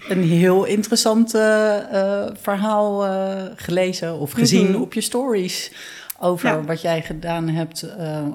een 0.08 0.22
heel 0.22 0.64
interessant 0.64 1.34
uh, 1.34 1.76
verhaal 2.40 3.06
gelezen 3.56 4.18
of 4.18 4.32
gezien 4.32 4.66
mm-hmm. 4.66 4.82
op 4.82 4.92
je 4.92 5.00
stories. 5.00 5.72
Over 6.20 6.48
ja. 6.48 6.62
wat 6.62 6.80
jij 6.80 7.02
gedaan 7.02 7.48
hebt, 7.48 7.86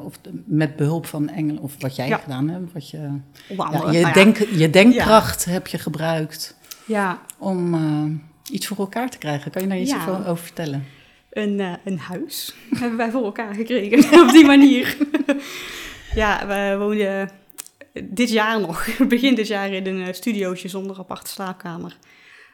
of 0.04 0.20
met 0.46 0.76
behulp 0.76 1.06
van 1.06 1.30
engelen, 1.30 1.62
of 1.62 1.74
wat 1.80 1.96
jij 1.96 2.08
ja. 2.08 2.18
gedaan 2.18 2.50
hebt. 2.50 2.74
Wat 2.74 2.90
je, 2.90 2.98
ja, 3.48 3.92
je, 3.92 4.02
nou 4.02 4.14
denk, 4.14 4.38
je 4.38 4.70
denkkracht 4.70 5.46
heb 5.46 5.68
je 5.68 5.78
gebruikt 5.78 6.58
ja. 6.86 7.22
om 7.38 7.76
iets 8.52 8.68
voor 8.68 8.78
elkaar 8.78 9.10
te 9.10 9.18
krijgen. 9.18 9.52
Kan 9.52 9.62
je 9.62 9.68
daar 9.68 9.78
iets 9.78 9.96
over 10.26 10.38
vertellen? 10.38 10.86
Een, 11.30 11.78
een 11.84 12.00
huis 12.00 12.54
hebben 12.80 12.98
wij 12.98 13.12
voor 13.12 13.24
elkaar 13.24 13.54
gekregen 13.54 14.22
op 14.24 14.30
die 14.30 14.46
manier. 14.46 14.98
ja, 16.16 16.48
we 16.48 16.76
woonden 16.78 17.30
dit 18.02 18.30
jaar 18.30 18.60
nog, 18.60 18.98
begin 19.08 19.36
dit 19.36 19.48
jaar 19.48 19.72
in 19.72 19.86
een 19.86 20.16
studiootje 20.16 20.68
zonder 20.68 20.98
aparte 20.98 21.30
slaapkamer. 21.30 21.98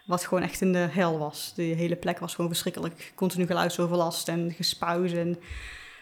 Wat 0.06 0.26
gewoon 0.26 0.44
echt 0.44 0.62
in 0.62 0.72
de 0.72 0.88
hel 0.92 1.18
was. 1.18 1.54
De 1.56 1.62
hele 1.62 1.96
plek 1.96 2.20
was 2.20 2.36
gewoon 2.36 2.50
verschrikkelijk. 2.50 3.12
Continu 3.16 3.46
geluidsoverlast 3.46 4.28
en 4.28 4.52
gespuis. 4.52 5.14
En 5.14 5.40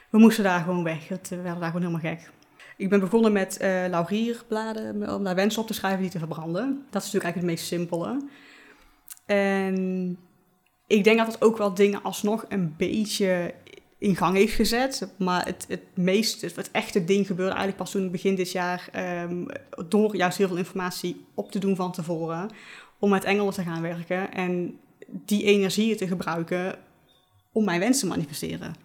we 0.09 0.17
moesten 0.17 0.43
daar 0.43 0.63
gewoon 0.63 0.83
weg. 0.83 1.07
Het, 1.07 1.29
we 1.29 1.35
werden 1.35 1.59
daar 1.59 1.71
gewoon 1.71 1.87
helemaal 1.87 2.11
gek. 2.13 2.31
Ik 2.77 2.89
ben 2.89 2.99
begonnen 2.99 3.31
met 3.31 3.57
uh, 3.61 3.85
laurierbladen 3.89 5.13
om 5.13 5.23
daar 5.23 5.35
wensen 5.35 5.61
op 5.61 5.67
te 5.67 5.73
schrijven 5.73 6.01
die 6.01 6.09
te 6.09 6.19
verbranden. 6.19 6.85
Dat 6.89 7.03
is 7.03 7.11
natuurlijk 7.11 7.23
eigenlijk 7.23 7.35
het 7.35 7.45
meest 7.45 7.65
simpele. 7.65 8.27
En 9.25 10.17
ik 10.87 11.03
denk 11.03 11.17
dat 11.17 11.27
het 11.27 11.41
ook 11.41 11.57
wel 11.57 11.73
dingen 11.73 12.03
alsnog 12.03 12.45
een 12.49 12.75
beetje 12.77 13.53
in 13.97 14.15
gang 14.15 14.35
heeft 14.35 14.53
gezet. 14.53 15.07
Maar 15.17 15.45
het, 15.45 15.65
het 15.67 15.83
meest, 15.93 16.41
het, 16.41 16.71
echte 16.71 17.05
ding 17.05 17.27
gebeurde 17.27 17.51
eigenlijk 17.51 17.77
pas 17.77 17.91
toen 17.91 18.11
begin 18.11 18.35
dit 18.35 18.51
jaar. 18.51 18.89
Um, 19.23 19.45
door 19.87 20.15
juist 20.15 20.37
heel 20.37 20.47
veel 20.47 20.57
informatie 20.57 21.25
op 21.33 21.51
te 21.51 21.59
doen 21.59 21.75
van 21.75 21.91
tevoren. 21.91 22.49
Om 22.99 23.09
met 23.09 23.23
engelen 23.23 23.53
te 23.53 23.63
gaan 23.63 23.81
werken. 23.81 24.33
En 24.33 24.79
die 25.07 25.43
energieën 25.43 25.97
te 25.97 26.07
gebruiken 26.07 26.75
om 27.51 27.65
mijn 27.65 27.79
wensen 27.79 28.09
te 28.09 28.15
manifesteren. 28.15 28.75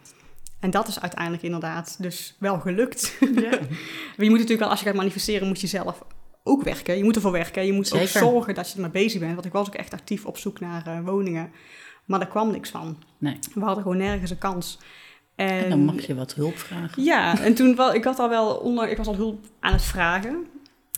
En 0.61 0.71
dat 0.71 0.89
is 0.89 1.01
uiteindelijk 1.01 1.43
inderdaad 1.43 1.97
dus 1.99 2.37
wel 2.39 2.61
gelukt. 2.61 3.17
Je 4.17 4.31
moet 4.31 4.31
natuurlijk 4.31 4.61
wel, 4.61 4.69
als 4.69 4.81
je 4.81 4.87
gaat 4.87 4.95
manifesteren, 4.95 5.49
moet 5.49 5.61
je 5.61 5.67
zelf 5.67 6.05
ook 6.45 6.63
werken. 6.63 6.97
Je 6.97 7.05
moet 7.05 7.15
ervoor 7.17 7.33
werken. 7.33 7.67
Je 7.67 7.73
moet 7.73 7.89
Zeker. 7.89 8.05
ook 8.05 8.09
zorgen 8.09 8.55
dat 8.55 8.69
je 8.69 8.75
ermee 8.75 8.91
bezig 8.91 9.21
bent. 9.21 9.35
Want 9.35 9.47
ik 9.47 9.53
was 9.53 9.67
ook 9.67 9.75
echt 9.75 9.93
actief 9.93 10.27
op 10.27 10.39
zoek 10.39 10.61
naar 10.61 10.87
uh, 10.87 11.05
woningen. 11.05 11.51
Maar 12.05 12.19
daar 12.19 12.29
kwam 12.29 12.51
niks 12.51 12.71
van. 12.71 12.97
Nee. 13.19 13.39
We 13.55 13.61
hadden 13.61 13.83
gewoon 13.83 13.99
nergens 13.99 14.31
een 14.31 14.39
kans. 14.39 14.79
En, 15.35 15.49
en, 15.49 15.71
dan 15.71 15.85
mag 15.85 16.07
je 16.07 16.15
wat 16.15 16.35
hulp 16.35 16.59
vragen. 16.59 17.03
Ja, 17.03 17.41
en 17.41 17.55
toen 17.55 17.75
was 17.75 17.95
ik 17.95 18.05
had 18.05 18.19
al 18.19 18.29
wel 18.29 18.83
ik 18.85 18.97
was 18.97 19.07
al 19.07 19.17
hulp 19.17 19.47
aan 19.61 19.73
het 19.73 19.83
vragen. 19.83 20.47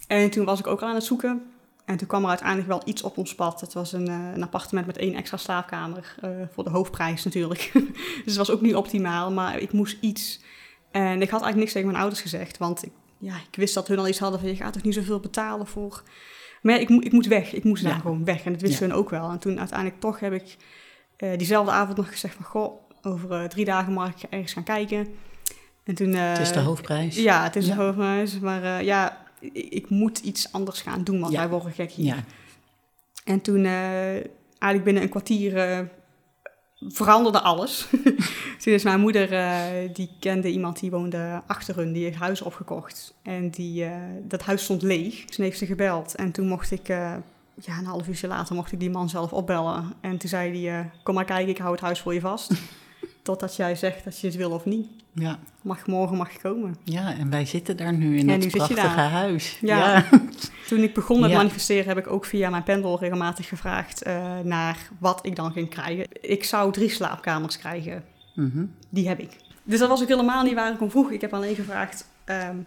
En 0.07 0.31
toen 0.31 0.45
was 0.45 0.59
ik 0.59 0.67
ook 0.67 0.83
al 0.83 0.89
aan 0.89 0.95
het 0.95 1.05
zoeken. 1.05 1.43
En 1.85 1.97
toen 1.97 2.09
kwam 2.09 2.23
er 2.23 2.29
uiteindelijk 2.29 2.69
wel 2.69 2.83
iets 2.85 3.03
op 3.03 3.19
ons 3.19 3.35
pad. 3.35 3.61
Het 3.61 3.73
was 3.73 3.93
een, 3.93 4.09
uh, 4.09 4.31
een 4.35 4.43
appartement 4.43 4.87
met 4.87 4.97
één 4.97 5.15
extra 5.15 5.37
slaapkamer. 5.37 6.15
Uh, 6.25 6.31
voor 6.53 6.65
de 6.65 6.71
hoofdprijs 6.71 7.25
natuurlijk. 7.25 7.71
dus 8.25 8.25
het 8.25 8.37
was 8.37 8.51
ook 8.51 8.61
niet 8.61 8.75
optimaal, 8.75 9.33
maar 9.33 9.59
ik 9.59 9.73
moest 9.73 9.97
iets. 10.01 10.41
En 10.91 11.23
ik 11.23 11.31
had 11.31 11.43
eigenlijk 11.43 11.57
niks 11.57 11.73
tegen 11.73 11.89
mijn 11.89 12.01
ouders 12.01 12.21
gezegd. 12.23 12.59
Want 12.59 12.85
ik, 12.85 12.93
ja, 13.19 13.35
ik 13.51 13.57
wist 13.57 13.75
dat 13.75 13.89
hun 13.89 13.99
al 13.99 14.09
iets 14.09 14.19
hadden 14.19 14.41
van... 14.41 14.49
je 14.49 14.57
gaat 14.57 14.73
toch 14.73 14.83
niet 14.83 14.95
zoveel 14.95 15.21
betalen 15.21 15.67
voor... 15.67 16.03
Maar 16.63 16.81
ik, 16.81 16.89
ik 16.89 17.13
moet 17.13 17.27
weg. 17.27 17.53
Ik 17.53 17.65
moest 17.65 17.83
ja. 17.83 17.89
daar 17.89 18.01
gewoon 18.01 18.25
weg. 18.25 18.45
En 18.45 18.53
dat 18.53 18.61
wisten 18.61 18.87
ja. 18.87 18.93
hun 18.93 19.03
ook 19.03 19.11
wel. 19.11 19.31
En 19.31 19.39
toen 19.39 19.59
uiteindelijk 19.59 20.01
toch 20.01 20.21
heb 20.21 20.33
ik 20.33 20.57
uh, 21.19 21.37
diezelfde 21.37 21.73
avond 21.73 21.97
nog 21.97 22.09
gezegd 22.11 22.35
van... 22.35 22.45
goh, 22.45 22.83
over 23.03 23.43
uh, 23.43 23.49
drie 23.49 23.65
dagen 23.65 23.93
mag 23.93 24.09
ik 24.09 24.23
ergens 24.31 24.53
gaan 24.53 24.65
kijken. 24.65 25.09
En 25.85 25.95
toen, 25.95 26.09
uh, 26.09 26.31
het 26.31 26.39
is 26.39 26.53
de 26.53 26.61
hoofdprijs. 26.61 27.17
Ja, 27.17 27.43
het 27.43 27.57
is 27.57 27.67
ja. 27.67 27.75
de 27.75 27.83
hoofdprijs. 27.83 28.39
Maar 28.39 28.85
ja, 28.85 29.27
ik, 29.41 29.53
ik, 29.69 29.91
moet 29.91 30.19
iets 30.19 30.53
anders 30.53 30.81
gaan 30.81 31.05
doen, 31.05 31.21
want 31.21 31.33
ja. 31.33 31.39
wij 31.39 31.49
worden 31.49 31.73
gek 31.73 31.91
hier. 31.91 32.07
Ja. 32.07 32.25
En 33.25 33.41
toen, 33.41 33.65
eigenlijk 33.65 34.85
binnen 34.85 35.03
een 35.03 35.09
kwartier, 35.09 35.89
veranderde 36.89 37.41
alles. 37.41 37.89
toen 38.63 38.73
is 38.73 38.83
mijn 38.83 39.01
moeder, 39.01 39.29
die 39.93 40.11
kende 40.21 40.51
iemand 40.51 40.81
die 40.81 40.91
woonde 40.91 41.43
achter 41.47 41.77
hun, 41.77 41.93
die 41.93 42.05
heeft 42.05 42.17
huis 42.17 42.43
opgekocht. 42.43 43.15
En 43.23 43.51
die, 43.51 43.87
dat 44.23 44.43
huis 44.43 44.63
stond 44.63 44.83
leeg. 44.83 45.25
Dus 45.25 45.37
heeft 45.37 45.59
ze 45.59 45.67
gebeld. 45.67 46.15
En 46.15 46.33
toen 46.33 46.47
mocht 46.47 46.71
ik 46.71 46.89
ja, 47.61 47.79
een 47.79 47.87
half 47.87 48.09
uurtje 48.09 48.27
later 48.27 48.55
mocht 48.55 48.73
ik 48.73 48.81
die 48.81 48.91
man 48.91 49.09
zelf 49.09 49.33
opbellen. 49.33 49.93
En 50.01 50.19
toen 50.19 50.29
zei 50.29 50.67
hij, 50.67 50.81
uh, 50.81 50.87
kom 51.03 51.15
maar 51.15 51.25
kijken, 51.25 51.49
ik 51.49 51.59
hou 51.59 51.73
het 51.73 51.81
huis 51.81 52.01
voor 52.01 52.15
je 52.15 52.21
vast. 52.21 52.53
Totdat 53.23 53.57
jij 53.57 53.75
zegt 53.75 54.05
dat 54.05 54.21
je 54.21 54.27
het 54.27 54.37
wil 54.37 54.51
of 54.51 54.65
niet. 54.65 54.87
Ja. 55.13 55.39
Mag 55.63 55.87
morgen 55.87 56.17
mag 56.17 56.33
je 56.33 56.39
komen. 56.39 56.77
Ja, 56.85 57.15
en 57.17 57.31
wij 57.31 57.45
zitten 57.45 57.77
daar 57.77 57.93
nu 57.93 58.19
in 58.19 58.29
het 58.29 58.49
prachtige 58.49 58.87
huis. 58.87 59.59
Ja. 59.61 59.79
ja. 59.79 60.05
Toen 60.69 60.79
ik 60.79 60.95
begon 60.95 61.21
met 61.21 61.31
ja. 61.31 61.37
manifesteren 61.37 61.89
heb 61.89 61.99
ik 61.99 62.07
ook 62.07 62.25
via 62.25 62.51
mijn 62.51 62.63
pendel 62.63 62.99
regelmatig 62.99 63.49
gevraagd 63.49 64.07
uh, 64.07 64.39
naar 64.43 64.89
wat 64.99 65.27
ik 65.27 65.37
dan 65.37 65.53
ging 65.53 65.69
krijgen. 65.69 66.07
Ik 66.21 66.45
zou 66.45 66.73
drie 66.73 66.89
slaapkamers 66.89 67.59
krijgen. 67.59 68.05
Mm 68.35 68.51
-hmm. 68.55 68.75
Die 68.89 69.09
heb 69.09 69.19
ik. 69.19 69.37
Dus 69.63 69.79
dat 69.79 69.89
was 69.89 70.03
ook 70.03 70.09
helemaal 70.09 70.43
niet 70.43 70.55
waar 70.55 70.73
ik 70.73 70.81
om 70.81 70.91
vroeg. 70.91 71.11
Ik 71.11 71.21
heb 71.21 71.35
alleen 71.35 71.55
gevraagd 71.55 72.09
um, 72.25 72.67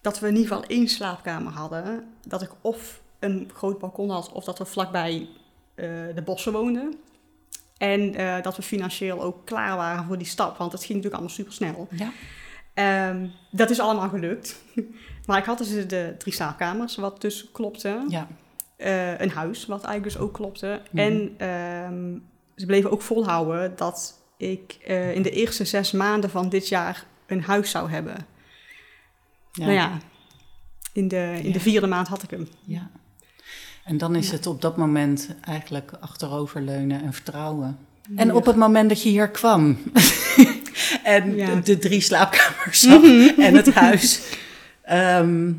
dat 0.00 0.18
we 0.18 0.28
in 0.28 0.36
ieder 0.36 0.48
geval 0.48 0.64
één 0.68 0.88
slaapkamer 0.88 1.52
hadden. 1.52 2.04
Dat 2.26 2.42
ik 2.42 2.50
of 2.60 3.00
een 3.18 3.50
groot 3.54 3.78
balkon 3.78 4.10
had 4.10 4.32
of 4.32 4.44
dat 4.44 4.58
we 4.58 4.64
vlakbij 4.64 5.28
uh, 5.74 5.86
de 6.14 6.22
bossen 6.24 6.52
woonden. 6.52 6.94
En 7.78 8.20
uh, 8.20 8.42
dat 8.42 8.56
we 8.56 8.62
financieel 8.62 9.22
ook 9.22 9.44
klaar 9.44 9.76
waren 9.76 10.04
voor 10.04 10.18
die 10.18 10.26
stap, 10.26 10.56
want 10.56 10.72
het 10.72 10.84
ging 10.84 10.94
natuurlijk 10.94 11.14
allemaal 11.14 11.34
super 11.34 11.52
snel. 11.52 11.88
Ja. 11.90 12.12
Um, 13.08 13.32
dat 13.50 13.70
is 13.70 13.80
allemaal 13.80 14.08
gelukt. 14.08 14.62
maar 15.26 15.38
ik 15.38 15.44
had 15.44 15.58
dus 15.58 15.88
de 15.88 16.14
drie 16.18 16.32
slaapkamers, 16.32 16.96
wat 16.96 17.20
dus 17.20 17.50
klopte. 17.52 18.04
Ja. 18.08 18.26
Uh, 18.78 19.20
een 19.20 19.30
huis, 19.30 19.66
wat 19.66 19.84
eigenlijk 19.84 20.14
dus 20.14 20.22
ook 20.22 20.34
klopte. 20.34 20.80
Mm. 20.90 20.98
En 20.98 21.48
um, 21.48 22.24
ze 22.56 22.66
bleven 22.66 22.90
ook 22.90 23.02
volhouden 23.02 23.76
dat 23.76 24.20
ik 24.36 24.78
uh, 24.88 25.14
in 25.14 25.22
de 25.22 25.30
eerste 25.30 25.64
zes 25.64 25.92
maanden 25.92 26.30
van 26.30 26.48
dit 26.48 26.68
jaar 26.68 27.06
een 27.26 27.42
huis 27.42 27.70
zou 27.70 27.90
hebben. 27.90 28.26
Ja. 29.52 29.64
Nou 29.64 29.72
ja, 29.72 29.98
in 30.92 31.08
de, 31.08 31.38
in 31.42 31.52
de 31.52 31.60
vierde 31.60 31.86
maand 31.86 32.08
had 32.08 32.22
ik 32.22 32.30
hem. 32.30 32.48
Ja. 32.64 32.90
En 33.86 33.98
dan 33.98 34.14
is 34.16 34.26
ja. 34.26 34.32
het 34.32 34.46
op 34.46 34.60
dat 34.60 34.76
moment 34.76 35.28
eigenlijk 35.40 35.90
achteroverleunen 36.00 37.02
en 37.02 37.12
vertrouwen. 37.12 37.78
En 38.16 38.34
op 38.34 38.46
het 38.46 38.56
moment 38.56 38.88
dat 38.88 39.02
je 39.02 39.08
hier 39.08 39.28
kwam 39.28 39.78
en 41.02 41.36
Ja. 41.36 41.54
de, 41.54 41.78
drie 41.78 42.00
slaapkamers 42.00 42.80
zag 42.80 43.02
en 43.36 43.54
het 43.54 43.74
huis, 43.74 44.20
ehm, 44.82 45.52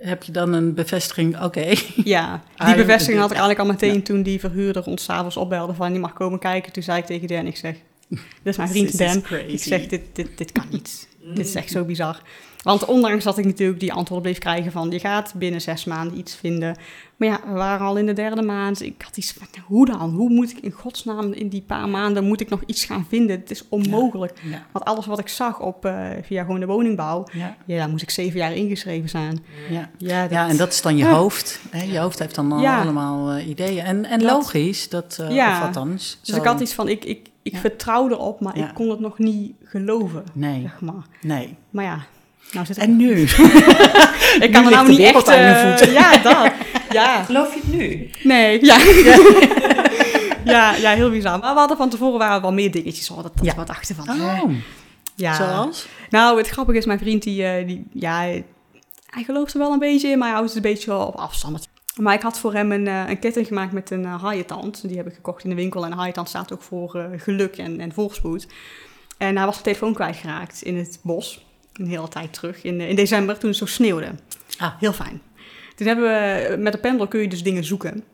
heb 0.00 0.22
je 0.22 0.32
dan 0.32 0.52
een 0.52 0.74
bevestiging? 0.74 1.42
Oké, 1.42 1.72
Ja, 2.04 2.42
die 2.66 2.74
bevestiging 2.74 3.18
had 3.20 3.30
ik 3.30 3.36
eigenlijk 3.36 3.60
al 3.60 3.74
meteen 3.74 4.02
toen 4.02 4.22
die 4.22 4.40
verhuurder 4.40 4.84
ons 4.84 5.04
s'avonds 5.04 5.36
opbelde 5.36 5.74
van 5.74 5.90
die 5.90 6.00
mag 6.00 6.12
komen 6.12 6.38
kijken. 6.38 6.72
Toen 6.72 6.82
zei 6.82 6.98
ik 6.98 7.06
tegen 7.06 7.28
Dan, 7.28 7.46
ik 7.46 7.56
zeg, 7.56 7.74
dit 8.08 8.18
is 8.42 8.56
mijn 8.56 8.68
vriend 8.68 8.98
Dan. 8.98 9.22
Ik 9.46 9.62
zeg, 9.62 9.86
dit, 9.86 10.02
dit, 10.12 10.28
dit 10.38 10.52
kan 10.52 10.66
niet. 10.70 11.08
Dit 11.34 11.46
is 11.46 11.54
echt 11.54 11.70
zo 11.70 11.84
bizar. 11.84 12.22
Want 12.66 12.84
ondanks 12.84 13.24
dat 13.24 13.38
ik 13.38 13.44
natuurlijk 13.44 13.80
die 13.80 13.92
antwoorden 13.92 14.22
bleef 14.22 14.38
krijgen 14.38 14.72
van... 14.72 14.90
je 14.90 14.98
gaat 14.98 15.32
binnen 15.36 15.60
zes 15.60 15.84
maanden 15.84 16.18
iets 16.18 16.34
vinden. 16.36 16.76
Maar 17.16 17.28
ja, 17.28 17.40
we 17.46 17.52
waren 17.52 17.86
al 17.86 17.96
in 17.96 18.06
de 18.06 18.12
derde 18.12 18.42
maand. 18.42 18.82
Ik 18.82 19.02
had 19.04 19.16
iets 19.16 19.32
van, 19.32 19.46
hoe 19.66 19.86
dan? 19.86 20.10
Hoe 20.14 20.30
moet 20.30 20.50
ik 20.50 20.58
in 20.58 20.70
godsnaam 20.70 21.32
in 21.32 21.48
die 21.48 21.62
paar 21.62 21.88
maanden... 21.88 22.24
moet 22.24 22.40
ik 22.40 22.48
nog 22.48 22.62
iets 22.66 22.84
gaan 22.84 23.06
vinden? 23.08 23.38
Het 23.40 23.50
is 23.50 23.68
onmogelijk. 23.68 24.38
Ja, 24.42 24.66
Want 24.72 24.84
alles 24.84 25.06
wat 25.06 25.18
ik 25.18 25.28
zag 25.28 25.60
op, 25.60 25.84
eh, 25.84 26.08
via 26.22 26.44
gewoon 26.44 26.60
de 26.60 26.66
woningbouw... 26.66 27.26
ja, 27.32 27.56
ja, 27.66 27.76
daar 27.76 27.88
moest 27.88 28.02
ik 28.02 28.10
zeven 28.10 28.38
jaar 28.38 28.52
ingeschreven 28.52 29.08
zijn. 29.08 29.44
ja. 29.70 29.90
Ja, 29.98 30.22
dat, 30.22 30.30
ja, 30.30 30.48
en 30.48 30.56
dat 30.56 30.72
is 30.72 30.82
dan 30.82 30.96
je 30.96 31.06
hoofd. 31.06 31.60
Hè? 31.70 31.82
Je 31.82 31.98
hoofd 31.98 32.18
heeft 32.18 32.34
dan 32.34 32.52
allemaal 32.52 33.30
eh, 33.30 33.48
ideeën. 33.48 33.84
En, 33.84 34.04
en 34.04 34.18
Dat- 34.18 34.30
logisch, 34.30 34.88
dat, 34.88 35.18
of 35.28 35.60
althans. 35.62 36.18
Dus 36.22 36.36
ik 36.36 36.44
had 36.44 36.60
iets 36.60 36.72
van, 36.74 36.88
ik, 36.88 37.04
ik, 37.04 37.28
ik 37.42 37.56
vertrouw 37.56 38.08
erop, 38.10 38.40
maar 38.40 38.56
ik 38.58 38.70
kon 38.74 38.90
het 38.90 39.00
nog 39.00 39.18
niet 39.18 39.52
geloven, 39.64 40.24
Nee, 40.32 40.60
zeg 40.60 40.80
maar. 40.80 41.06
nee. 41.22 41.56
Maar 41.70 41.84
ja, 41.84 42.04
nou 42.52 42.66
zit 42.66 42.76
ik... 42.76 42.82
En 42.82 42.96
nu? 42.96 43.20
ik 44.46 44.48
kan 44.52 44.64
er 44.64 44.70
nou 44.70 44.86
de 44.86 44.92
niet 44.92 45.00
echt... 45.00 45.28
aan 45.28 45.36
je 45.36 45.44
eh, 45.44 45.68
voeten. 45.68 45.92
ja, 45.92 46.18
dat. 46.18 46.52
Ja, 46.92 47.22
Geloof 47.24 47.54
je 47.54 47.60
het 47.60 47.72
nu? 47.72 48.10
nee, 48.22 48.64
ja. 48.64 48.76
ja, 50.54 50.74
ja, 50.74 50.90
heel 50.90 51.10
bizar. 51.10 51.38
Maar 51.38 51.52
we 51.52 51.58
hadden 51.58 51.76
van 51.76 51.88
tevoren 51.88 52.18
waren 52.18 52.42
wel 52.42 52.52
meer 52.52 52.70
dingetjes, 52.70 53.08
hoor, 53.08 53.22
dat, 53.22 53.36
dat 53.36 53.44
Ja. 53.44 53.54
we 53.56 53.64
dachten 53.64 53.94
van... 53.94 54.10
Oh, 54.10 54.50
ja. 55.14 55.34
zoals? 55.34 55.86
Nou, 56.10 56.38
het 56.38 56.48
grappige 56.48 56.78
is, 56.78 56.86
mijn 56.86 56.98
vriend, 56.98 57.22
die, 57.22 57.44
eh, 57.44 57.66
die, 57.66 57.86
ja, 57.92 58.18
hij 59.06 59.24
gelooft 59.24 59.52
er 59.52 59.58
wel 59.58 59.72
een 59.72 59.78
beetje 59.78 60.08
in, 60.08 60.18
maar 60.18 60.26
hij 60.28 60.36
houdt 60.36 60.54
het 60.54 60.64
een 60.64 60.70
beetje 60.72 60.90
wel 60.90 61.06
op 61.06 61.14
afstand. 61.14 61.68
Maar 61.96 62.14
ik 62.14 62.22
had 62.22 62.38
voor 62.38 62.52
hem 62.52 62.72
een, 62.72 62.86
eh, 62.86 63.08
een 63.08 63.18
ketting 63.18 63.46
gemaakt 63.46 63.72
met 63.72 63.90
een 63.90 64.02
uh, 64.02 64.22
haaientand. 64.22 64.88
Die 64.88 64.96
heb 64.96 65.06
ik 65.06 65.14
gekocht 65.14 65.44
in 65.44 65.50
de 65.50 65.56
winkel. 65.56 65.84
En 65.84 65.90
een 65.90 65.96
haaientand 65.96 66.28
staat 66.28 66.52
ook 66.52 66.62
voor 66.62 67.08
geluk 67.16 67.56
en, 67.56 67.80
en 67.80 67.92
voorspoed. 67.92 68.46
En 69.18 69.36
hij 69.36 69.44
was 69.44 69.54
zijn 69.54 69.64
telefoon 69.64 69.94
kwijtgeraakt 69.94 70.62
in 70.62 70.76
het 70.76 70.98
bos. 71.02 71.45
Een 71.76 71.86
hele 71.86 72.08
tijd 72.08 72.32
terug, 72.32 72.62
in, 72.62 72.80
eh, 72.80 72.88
in 72.88 72.96
december, 72.96 73.38
toen 73.38 73.48
het 73.48 73.58
zo 73.58 73.66
sneeuwde. 73.66 74.08
Ah. 74.58 74.72
Heel 74.78 74.92
fijn. 74.92 75.20
Toen 75.74 75.86
hebben 75.86 76.04
we, 76.04 76.56
met 76.56 76.72
de 76.72 76.78
pendel 76.78 77.08
kun 77.08 77.20
je 77.20 77.28
dus 77.28 77.42
dingen 77.42 77.64
zoeken. 77.64 78.04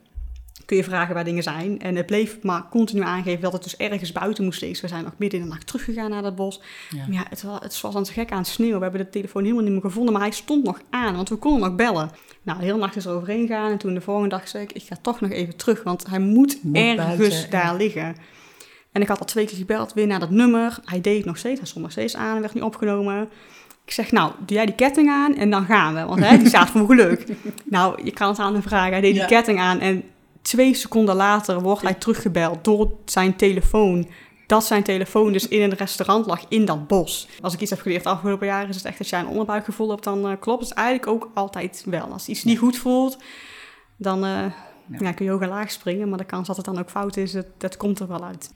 Kun 0.66 0.76
je 0.76 0.84
vragen 0.84 1.14
waar 1.14 1.24
dingen 1.24 1.42
zijn. 1.42 1.80
En 1.80 1.96
het 1.96 2.06
bleef 2.06 2.42
maar 2.42 2.68
continu 2.70 3.02
aangeven 3.02 3.40
dat 3.40 3.52
het 3.52 3.62
dus 3.62 3.76
ergens 3.76 4.12
buiten 4.12 4.44
moest 4.44 4.60
liggen. 4.60 4.80
We 4.80 4.88
zijn 4.88 5.04
nog 5.04 5.12
midden 5.16 5.38
in 5.38 5.44
de 5.44 5.52
nacht 5.52 5.66
teruggegaan 5.66 6.10
naar 6.10 6.22
dat 6.22 6.36
bos. 6.36 6.60
Ja. 6.90 7.06
Maar 7.06 7.16
ja, 7.16 7.26
het, 7.28 7.42
het 7.62 7.80
was 7.80 7.94
aan 7.94 8.06
gek 8.06 8.30
aan 8.30 8.38
het 8.38 8.46
sneeuw. 8.46 8.76
We 8.76 8.82
hebben 8.82 9.00
de 9.00 9.10
telefoon 9.10 9.42
helemaal 9.42 9.62
niet 9.62 9.72
meer 9.72 9.80
gevonden, 9.80 10.12
maar 10.12 10.22
hij 10.22 10.30
stond 10.30 10.64
nog 10.64 10.80
aan, 10.90 11.16
want 11.16 11.28
we 11.28 11.36
konden 11.36 11.60
nog 11.60 11.76
bellen. 11.76 12.10
Nou, 12.42 12.58
de 12.58 12.64
hele 12.64 12.78
nacht 12.78 12.96
is 12.96 13.04
er 13.04 13.12
overheen 13.12 13.46
gegaan 13.46 13.70
en 13.70 13.78
toen 13.78 13.94
de 13.94 14.00
volgende 14.00 14.28
dag 14.28 14.48
zei 14.48 14.64
ik, 14.64 14.72
ik 14.72 14.82
ga 14.82 14.96
toch 15.02 15.20
nog 15.20 15.30
even 15.30 15.56
terug, 15.56 15.82
want 15.82 16.06
hij 16.06 16.18
moet, 16.18 16.58
Moet 16.62 16.76
ergens 16.76 17.18
buiten, 17.18 17.50
daar 17.50 17.64
ja. 17.64 17.72
liggen. 17.72 18.16
En 18.92 19.02
ik 19.02 19.08
had 19.08 19.18
al 19.18 19.26
twee 19.26 19.46
keer 19.46 19.56
gebeld, 19.56 19.92
weer 19.92 20.06
naar 20.06 20.20
dat 20.20 20.30
nummer. 20.30 20.78
Hij 20.84 21.00
deed 21.00 21.16
het 21.16 21.26
nog 21.26 21.38
steeds, 21.38 21.58
hij 21.58 21.68
stond 21.68 21.84
nog 21.84 21.92
steeds 21.92 22.16
aan 22.16 22.34
en 22.34 22.40
werd 22.40 22.54
niet 22.54 22.62
opgenomen. 22.62 23.28
Ik 23.84 23.92
zeg, 23.92 24.12
nou, 24.12 24.32
doe 24.38 24.56
jij 24.56 24.66
die 24.66 24.74
ketting 24.74 25.08
aan 25.08 25.34
en 25.34 25.50
dan 25.50 25.64
gaan 25.64 25.94
we, 25.94 26.04
want 26.04 26.20
hè, 26.20 26.38
die 26.38 26.48
staat 26.48 26.70
voor 26.70 26.86
geluk. 26.86 27.26
nou, 27.64 28.04
je 28.04 28.10
kan 28.10 28.28
het 28.28 28.38
aan 28.38 28.52
hem 28.52 28.62
vragen. 28.62 28.92
Hij 28.92 29.00
deed 29.00 29.14
Ja. 29.14 29.26
die 29.26 29.36
ketting 29.36 29.58
aan 29.58 29.80
en 29.80 30.02
twee 30.42 30.74
seconden 30.74 31.14
later 31.14 31.60
wordt 31.60 31.82
hij 31.82 31.94
teruggebeld 31.94 32.64
door 32.64 32.92
zijn 33.04 33.36
telefoon 33.36 34.06
dat 34.52 34.64
zijn 34.64 34.82
telefoon 34.82 35.32
dus 35.32 35.48
in 35.48 35.62
een 35.62 35.74
restaurant 35.74 36.26
lag 36.26 36.44
in 36.48 36.64
dat 36.64 36.86
bos. 36.86 37.28
Als 37.40 37.54
ik 37.54 37.60
iets 37.60 37.70
heb 37.70 37.80
geleerd 37.80 38.02
de 38.02 38.08
afgelopen 38.08 38.46
jaren, 38.46 38.68
is 38.68 38.76
het 38.76 38.84
echt 38.84 38.98
dat 38.98 39.08
jij 39.08 39.20
een 39.20 39.26
onderbuikgevoel 39.26 39.90
hebt, 39.90 40.04
dan 40.04 40.28
eh, 40.28 40.32
klopt 40.40 40.68
het 40.68 40.72
eigenlijk 40.72 41.06
ook 41.06 41.30
altijd 41.34 41.84
wel. 41.86 42.06
Als 42.12 42.28
iets 42.28 42.44
niet 42.44 42.58
goed 42.58 42.76
voelt, 42.76 43.18
dan 43.96 44.24
eh, 44.24 44.44
ja. 44.98 45.12
kun 45.12 45.24
je 45.24 45.38
en 45.38 45.48
laag 45.48 45.70
springen, 45.70 46.08
maar 46.08 46.18
de 46.18 46.24
kans 46.24 46.46
dat 46.46 46.56
het 46.56 46.64
dan 46.64 46.78
ook 46.78 46.90
fout 46.90 47.16
is, 47.16 47.32
dat, 47.32 47.46
dat 47.58 47.76
komt 47.76 48.00
er 48.00 48.08
wel 48.08 48.24
uit. 48.24 48.50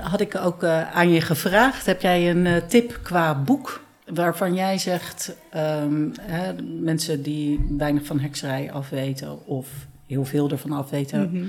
Had 0.00 0.20
ik 0.20 0.36
ook 0.36 0.62
eh, 0.62 0.94
aan 0.94 1.10
je 1.10 1.20
gevraagd. 1.20 1.86
Heb 1.86 2.00
jij 2.00 2.30
een 2.30 2.46
eh, 2.46 2.56
tip 2.56 2.98
qua 3.02 3.42
boek 3.42 3.84
waarvan 4.06 4.54
jij 4.54 4.78
zegt... 4.78 5.36
ehm, 5.50 6.08
hè, 6.20 6.62
mensen 6.62 7.22
die 7.22 7.66
weinig 7.78 8.04
van 8.04 8.20
hekserij 8.20 8.72
afweten 8.72 9.46
of 9.46 9.68
heel 10.06 10.24
veel 10.24 10.50
ervan 10.50 10.72
afweten... 10.72 11.30
Mhm. 11.32 11.48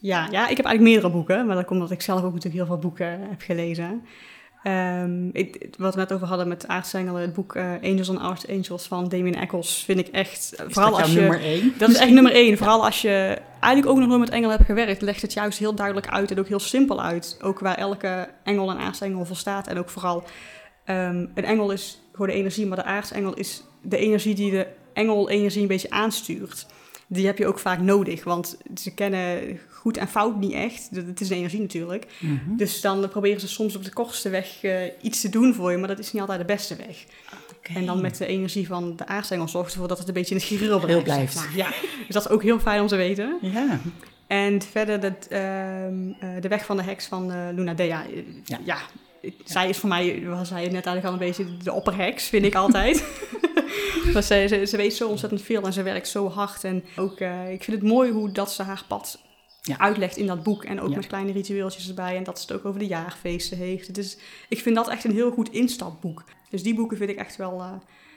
Ja, 0.00 0.28
ja, 0.30 0.48
ik 0.48 0.56
heb 0.56 0.66
eigenlijk 0.66 0.80
meerdere 0.80 1.12
boeken, 1.12 1.46
maar 1.46 1.56
dat 1.56 1.64
komt 1.64 1.80
omdat 1.80 1.96
ik 1.96 2.02
zelf 2.02 2.18
ook 2.18 2.32
natuurlijk 2.32 2.54
heel 2.54 2.66
veel 2.66 2.78
boeken 2.78 3.20
heb 3.28 3.40
gelezen. 3.40 4.02
Ehm, 4.68 5.28
ik, 5.32 5.68
wat 5.78 5.94
we 5.94 6.00
net 6.00 6.12
over 6.12 6.26
hadden 6.26 6.48
met 6.48 6.66
aartsengelen, 6.66 7.20
het 7.22 7.32
boek 7.32 7.54
eh, 7.54 7.72
Angels 7.82 8.08
on 8.08 8.18
Archangels 8.18 8.86
van 8.86 9.08
Damien 9.08 9.34
Eccles, 9.34 9.82
vind 9.84 9.98
ik 9.98 10.08
echt... 10.08 10.52
Is 10.52 10.74
vooral 10.74 10.90
dat 10.90 11.00
als 11.00 11.12
je, 11.12 11.20
nummer 11.20 11.40
één? 11.40 11.74
Dat 11.78 11.88
is 11.88 11.96
echt 11.96 12.10
nummer 12.10 12.32
één. 12.32 12.56
Vooral 12.56 12.84
als 12.84 13.02
je 13.02 13.38
eigenlijk 13.60 13.86
ook 13.86 13.98
nog 13.98 14.08
nooit 14.08 14.20
met 14.20 14.30
engelen 14.30 14.56
hebt 14.56 14.68
gewerkt, 14.68 15.02
legt 15.02 15.22
het 15.22 15.32
juist 15.32 15.58
heel 15.58 15.74
duidelijk 15.74 16.08
uit 16.08 16.30
en 16.30 16.38
ook 16.38 16.48
heel 16.48 16.58
simpel 16.58 17.02
uit. 17.02 17.38
Ook 17.42 17.58
waar 17.58 17.74
elke 17.74 18.28
engel 18.44 18.70
en 18.70 18.78
aartsengel 18.78 19.24
voor 19.24 19.36
staat. 19.36 19.66
En 19.66 19.78
ook 19.78 19.88
vooral, 19.88 20.24
ehm, 20.84 21.26
een 21.34 21.44
engel 21.44 21.70
is 21.70 22.00
gewoon 22.12 22.26
de 22.26 22.32
energie, 22.32 22.66
maar 22.66 22.78
de 22.78 22.84
aartsengel 22.84 23.34
is 23.34 23.62
de 23.82 23.98
energie 23.98 24.34
die 24.34 24.50
de 24.50 24.66
engel-energie 24.92 25.62
een 25.62 25.68
beetje 25.68 25.90
aanstuurt. 25.90 26.66
Die 27.10 27.26
heb 27.26 27.38
je 27.38 27.46
ook 27.46 27.58
vaak 27.58 27.80
nodig, 27.80 28.24
want 28.24 28.56
ze 28.74 28.94
kennen 28.94 29.58
goed 29.70 29.96
en 29.96 30.08
fout 30.08 30.36
niet 30.36 30.52
echt. 30.52 30.88
Het 30.92 31.20
is 31.20 31.30
een 31.30 31.36
energie 31.36 31.60
natuurlijk. 31.60 32.06
Mhm. 32.18 32.56
Dus 32.56 32.80
dan 32.80 33.08
proberen 33.08 33.40
ze 33.40 33.48
soms 33.48 33.76
op 33.76 33.84
de 33.84 33.92
kortste 33.92 34.28
weg 34.28 34.62
eh, 34.62 34.82
iets 35.02 35.20
te 35.20 35.28
doen 35.28 35.54
voor 35.54 35.70
je, 35.70 35.76
maar 35.76 35.88
dat 35.88 35.98
is 35.98 36.12
niet 36.12 36.20
altijd 36.20 36.40
de 36.40 36.46
beste 36.46 36.76
weg. 36.76 37.04
En 37.74 37.86
dan 37.86 38.00
met 38.00 38.16
de 38.16 38.26
energie 38.26 38.66
van 38.66 38.96
de 38.96 39.06
aartsengel 39.06 39.48
zorgt 39.48 39.72
ervoor 39.72 39.88
dat 39.88 39.98
het 39.98 40.08
een 40.08 40.14
beetje 40.14 40.34
in 40.34 40.40
het 40.40 40.50
gereel 40.50 40.80
blijft. 40.80 41.04
blijft. 41.04 41.32
zeg 41.32 41.44
maar. 41.44 41.56
Ja, 41.56 41.68
dus 42.06 42.14
dat 42.14 42.24
is 42.24 42.30
ook 42.30 42.42
heel 42.42 42.60
fijn 42.60 42.80
om 42.80 42.86
te 42.86 42.96
weten. 42.96 43.38
Ja, 43.40 43.80
En 44.26 44.62
verder 44.62 45.00
dat, 45.00 45.26
ehm, 45.28 45.42
eh, 46.20 46.28
de 46.40 46.48
weg 46.48 46.64
van 46.64 46.76
de 46.76 46.82
heks 46.82 47.06
van 47.06 47.32
eh, 47.32 47.38
Luna 47.54 47.74
Dea. 47.74 48.04
Ja. 48.44 48.58
Ja. 48.64 48.78
zij 49.44 49.68
is 49.68 49.78
voor 49.78 49.88
mij, 49.88 50.22
was 50.26 50.48
zij 50.48 50.62
net 50.62 50.72
eigenlijk 50.72 51.04
al 51.04 51.12
een 51.12 51.18
beetje 51.18 51.56
de 51.62 51.72
opperheks, 51.72 52.28
vind 52.28 52.44
ik 52.44 52.54
altijd. 52.54 53.04
Ze, 54.22 54.46
ze, 54.48 54.64
ze 54.66 54.76
weet 54.76 54.94
zo 54.94 55.08
ontzettend 55.08 55.42
veel 55.42 55.62
en 55.62 55.72
ze 55.72 55.82
werkt 55.82 56.08
zo 56.08 56.28
hard. 56.28 56.64
En 56.64 56.84
ook, 56.96 57.20
eh, 57.20 57.52
ik 57.52 57.64
vind 57.64 57.76
het 57.80 57.86
mooi 57.90 58.10
hoe 58.12 58.32
dat 58.32 58.52
ze 58.52 58.62
haar 58.62 58.84
pad 58.88 59.20
Ja. 59.62 59.78
uitlegt 59.78 60.16
in 60.16 60.26
dat 60.26 60.42
boek. 60.42 60.64
En 60.64 60.80
ook 60.80 60.90
Ja. 60.90 60.96
met 60.96 61.06
kleine 61.06 61.32
ritueeltjes 61.32 61.88
erbij. 61.88 62.16
En 62.16 62.24
dat 62.24 62.40
ze 62.40 62.46
het 62.46 62.56
ook 62.56 62.64
over 62.66 62.80
de 62.80 62.86
jaarfeesten 62.86 63.56
heeft. 63.58 63.94
Dus 63.94 64.18
ik 64.48 64.58
vind 64.60 64.74
dat 64.76 64.88
echt 64.88 65.04
een 65.04 65.12
heel 65.12 65.30
goed 65.30 65.50
instapboek. 65.50 66.24
Dus 66.50 66.62
die 66.62 66.74
boeken 66.74 66.96
vind 66.96 67.10
ik 67.10 67.16
echt 67.16 67.36
wel 67.36 67.60
eh, 67.60 67.72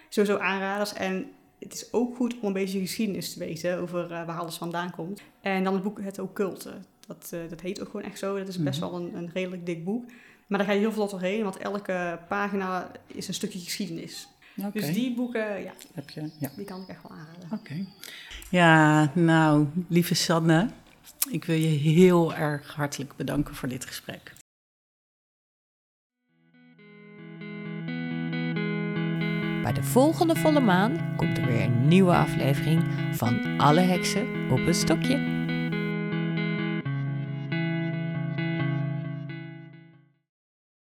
sowieso 0.09 0.37
aanraders. 0.37 0.93
En 0.93 1.31
het 1.59 1.73
is 1.73 1.93
ook 1.93 2.15
goed 2.15 2.33
om 2.39 2.47
een 2.47 2.53
beetje 2.53 2.79
geschiedenis 2.79 3.33
te 3.33 3.39
weten 3.39 3.79
over 3.79 4.03
eh, 4.11 4.25
waar 4.25 4.39
alles 4.39 4.55
vandaan 4.55 4.91
komt. 4.91 5.21
En 5.41 5.63
dan 5.63 5.73
het 5.73 5.83
boek 5.83 6.01
Het 6.01 6.19
Occulte. 6.19 6.71
Dat, 7.07 7.29
dat 7.49 7.61
heet 7.61 7.81
ook 7.81 7.89
gewoon 7.89 8.05
echt 8.05 8.19
zo. 8.19 8.37
Dat 8.37 8.47
is 8.47 8.57
best 8.63 8.79
Mhm. 8.81 8.89
wel 8.91 8.99
een, 8.99 9.15
een 9.15 9.29
redelijk 9.33 9.65
dik 9.65 9.83
boek. 9.83 10.05
Maar 10.47 10.59
daar 10.59 10.67
ga 10.67 10.73
je 10.73 10.79
heel 10.79 10.91
veel 10.91 11.07
doorheen, 11.09 11.43
want 11.43 11.57
elke 11.57 12.19
pagina 12.27 12.91
is 13.07 13.27
een 13.27 13.33
stukje 13.33 13.59
geschiedenis. 13.59 14.27
Dus 14.73 14.93
die 14.93 15.15
boeken, 15.15 15.63
ja, 15.63 15.73
Heb 15.93 16.09
je, 16.09 16.29
ja. 16.39 16.49
die 16.55 16.65
kan 16.65 16.81
ik 16.81 16.87
echt 16.87 17.01
wel 17.01 17.11
aanraden. 17.11 17.49
Oké. 17.51 17.85
Ja, 18.49 19.11
nou, 19.15 19.67
lieve 19.87 20.13
Sanne, 20.13 20.69
ik 21.29 21.45
wil 21.45 21.55
je 21.55 21.67
heel 21.67 22.33
erg 22.33 22.75
hartelijk 22.75 23.15
bedanken 23.15 23.55
voor 23.55 23.69
dit 23.69 23.85
gesprek. 23.85 24.33
Bij 29.63 29.73
de 29.73 29.83
volgende 29.83 30.35
volle 30.35 30.59
maan 30.59 31.15
komt 31.15 31.37
er 31.37 31.45
weer 31.45 31.63
een 31.63 31.87
nieuwe 31.87 32.13
aflevering 32.13 32.83
van 33.11 33.59
Alle 33.59 33.79
Heksen 33.79 34.51
op 34.51 34.57
een 34.57 34.73
stokje. 34.73 35.40